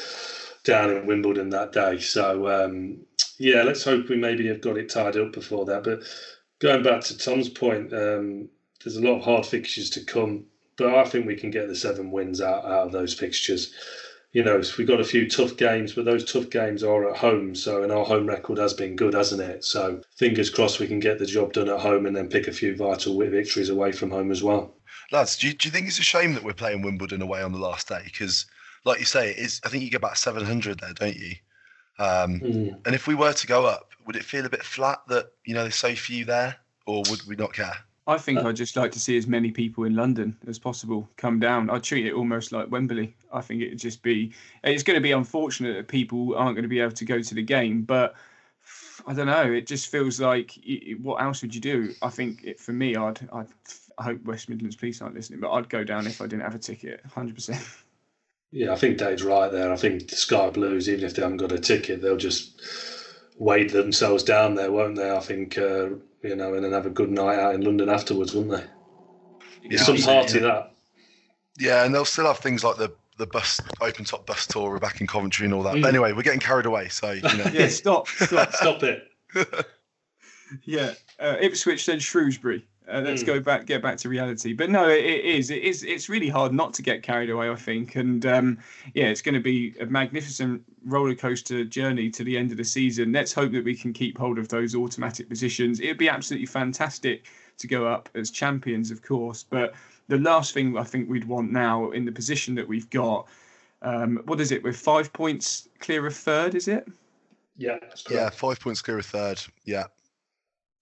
[0.65, 1.99] down in Wimbledon that day.
[1.99, 2.97] So um,
[3.37, 5.85] yeah, let's hope we maybe have got it tied up before that.
[5.85, 6.01] But
[6.59, 8.49] going back to Tom's point, um,
[8.83, 10.43] there's a lot of hard fixtures to come,
[10.75, 13.73] but I think we can get the seven wins out, out of those fixtures
[14.35, 17.55] you know, we've got a few tough games, but those tough games are at home.
[17.55, 19.63] So, and our home record has been good, hasn't it?
[19.63, 22.51] So, fingers crossed we can get the job done at home and then pick a
[22.51, 24.75] few vital victories away from home as well.
[25.09, 27.53] Lads, do you, do you think it's a shame that we're playing Wimbledon away on
[27.53, 28.01] the last day?
[28.03, 28.45] Because,
[28.83, 31.35] like you say, it is, I think you get about 700 there, don't you?
[31.97, 32.85] Um, mm.
[32.85, 35.53] And if we were to go up, would it feel a bit flat that, you
[35.53, 36.57] know, there's so few there?
[36.85, 37.77] Or would we not care?
[38.07, 41.09] I think uh, I'd just like to see as many people in London as possible
[41.17, 41.69] come down.
[41.69, 43.15] I'd treat it almost like Wembley.
[43.33, 44.31] I think it'd just be.
[44.63, 47.35] It's going to be unfortunate that people aren't going to be able to go to
[47.35, 48.15] the game, but
[49.07, 49.51] I don't know.
[49.51, 50.53] It just feels like
[51.01, 51.93] what else would you do?
[52.01, 53.47] I think it, for me, I'd, I'd.
[53.97, 56.55] I hope West Midlands Police aren't listening, but I'd go down if I didn't have
[56.55, 57.65] a ticket, hundred percent.
[58.51, 59.71] Yeah, I think Dave's right there.
[59.71, 62.61] I think the Sky Blues, even if they haven't got a ticket, they'll just
[63.37, 65.11] wade themselves down there, won't they?
[65.11, 65.57] I think.
[65.57, 65.89] Uh,
[66.25, 69.69] you know, and then have a good night out in London afterwards, wouldn't they?
[69.69, 70.45] Yeah, some party yeah.
[70.45, 70.71] that.
[71.57, 74.79] Yeah, and they'll still have things like the the bus open top bus tour we're
[74.79, 75.75] back in Coventry and all that.
[75.75, 75.83] Mm.
[75.83, 77.49] But anyway, we're getting carried away, so you know.
[77.53, 79.07] yeah, stop, stop, stop it.
[80.63, 82.65] yeah, uh, Ipswich then Shrewsbury.
[82.87, 83.27] Uh, let's mm.
[83.27, 84.53] go back, get back to reality.
[84.53, 85.49] But no, it, it is.
[85.49, 85.83] It is.
[85.83, 87.49] It's really hard not to get carried away.
[87.49, 88.57] I think, and um,
[88.93, 92.63] yeah, it's going to be a magnificent roller coaster journey to the end of the
[92.63, 93.11] season.
[93.11, 95.79] Let's hope that we can keep hold of those automatic positions.
[95.79, 97.25] It'd be absolutely fantastic
[97.57, 99.43] to go up as champions, of course.
[99.43, 99.73] But
[100.07, 103.27] the last thing I think we'd want now in the position that we've got,
[103.81, 104.63] um, what is it?
[104.63, 106.87] We're five points clear of third, is it?
[107.57, 107.77] Yeah,
[108.09, 109.41] Yeah, five points clear of third.
[109.63, 109.85] Yeah.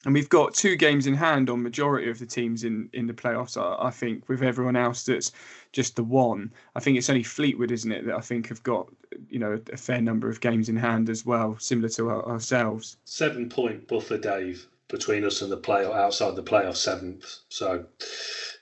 [0.05, 3.13] And we've got two games in hand on majority of the teams in, in the
[3.13, 3.57] playoffs.
[3.57, 5.31] I, I think with everyone else that's
[5.71, 6.51] just the one.
[6.75, 8.87] I think it's only Fleetwood, isn't it, that I think have got
[9.29, 12.97] you know a fair number of games in hand as well, similar to our, ourselves.
[13.05, 17.39] Seven point buffer, Dave, between us and the play outside the playoff seventh.
[17.49, 17.85] So,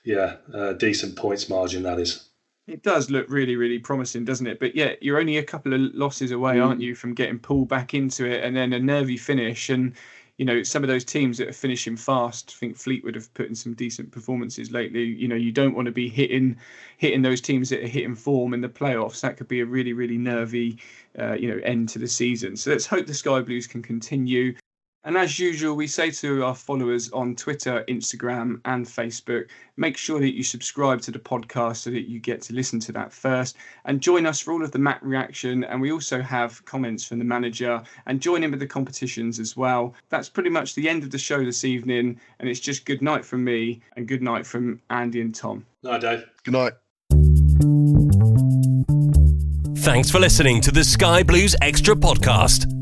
[0.04, 2.28] yeah, uh, decent points margin that is.
[2.68, 4.60] It does look really, really promising, doesn't it?
[4.60, 7.92] But yeah, you're only a couple of losses away, aren't you, from getting pulled back
[7.92, 9.94] into it, and then a nervy finish and
[10.42, 13.46] you know, some of those teams that are finishing fast, I think Fleetwood have put
[13.46, 15.04] in some decent performances lately.
[15.04, 16.56] You know, you don't want to be hitting
[16.96, 19.20] hitting those teams that are hitting form in the playoffs.
[19.20, 20.78] That could be a really, really nervy,
[21.16, 22.56] uh, you know, end to the season.
[22.56, 24.56] So let's hope the Sky Blues can continue.
[25.04, 30.20] And as usual, we say to our followers on Twitter, Instagram, and Facebook, make sure
[30.20, 33.56] that you subscribe to the podcast so that you get to listen to that first.
[33.84, 35.64] And join us for all of the match reaction.
[35.64, 39.56] And we also have comments from the manager and join in with the competitions as
[39.56, 39.94] well.
[40.08, 42.20] That's pretty much the end of the show this evening.
[42.38, 45.66] And it's just good night from me and good night from Andy and Tom.
[45.82, 46.24] Night, Dave.
[46.44, 46.72] Good night.
[49.78, 52.81] Thanks for listening to the Sky Blues Extra podcast.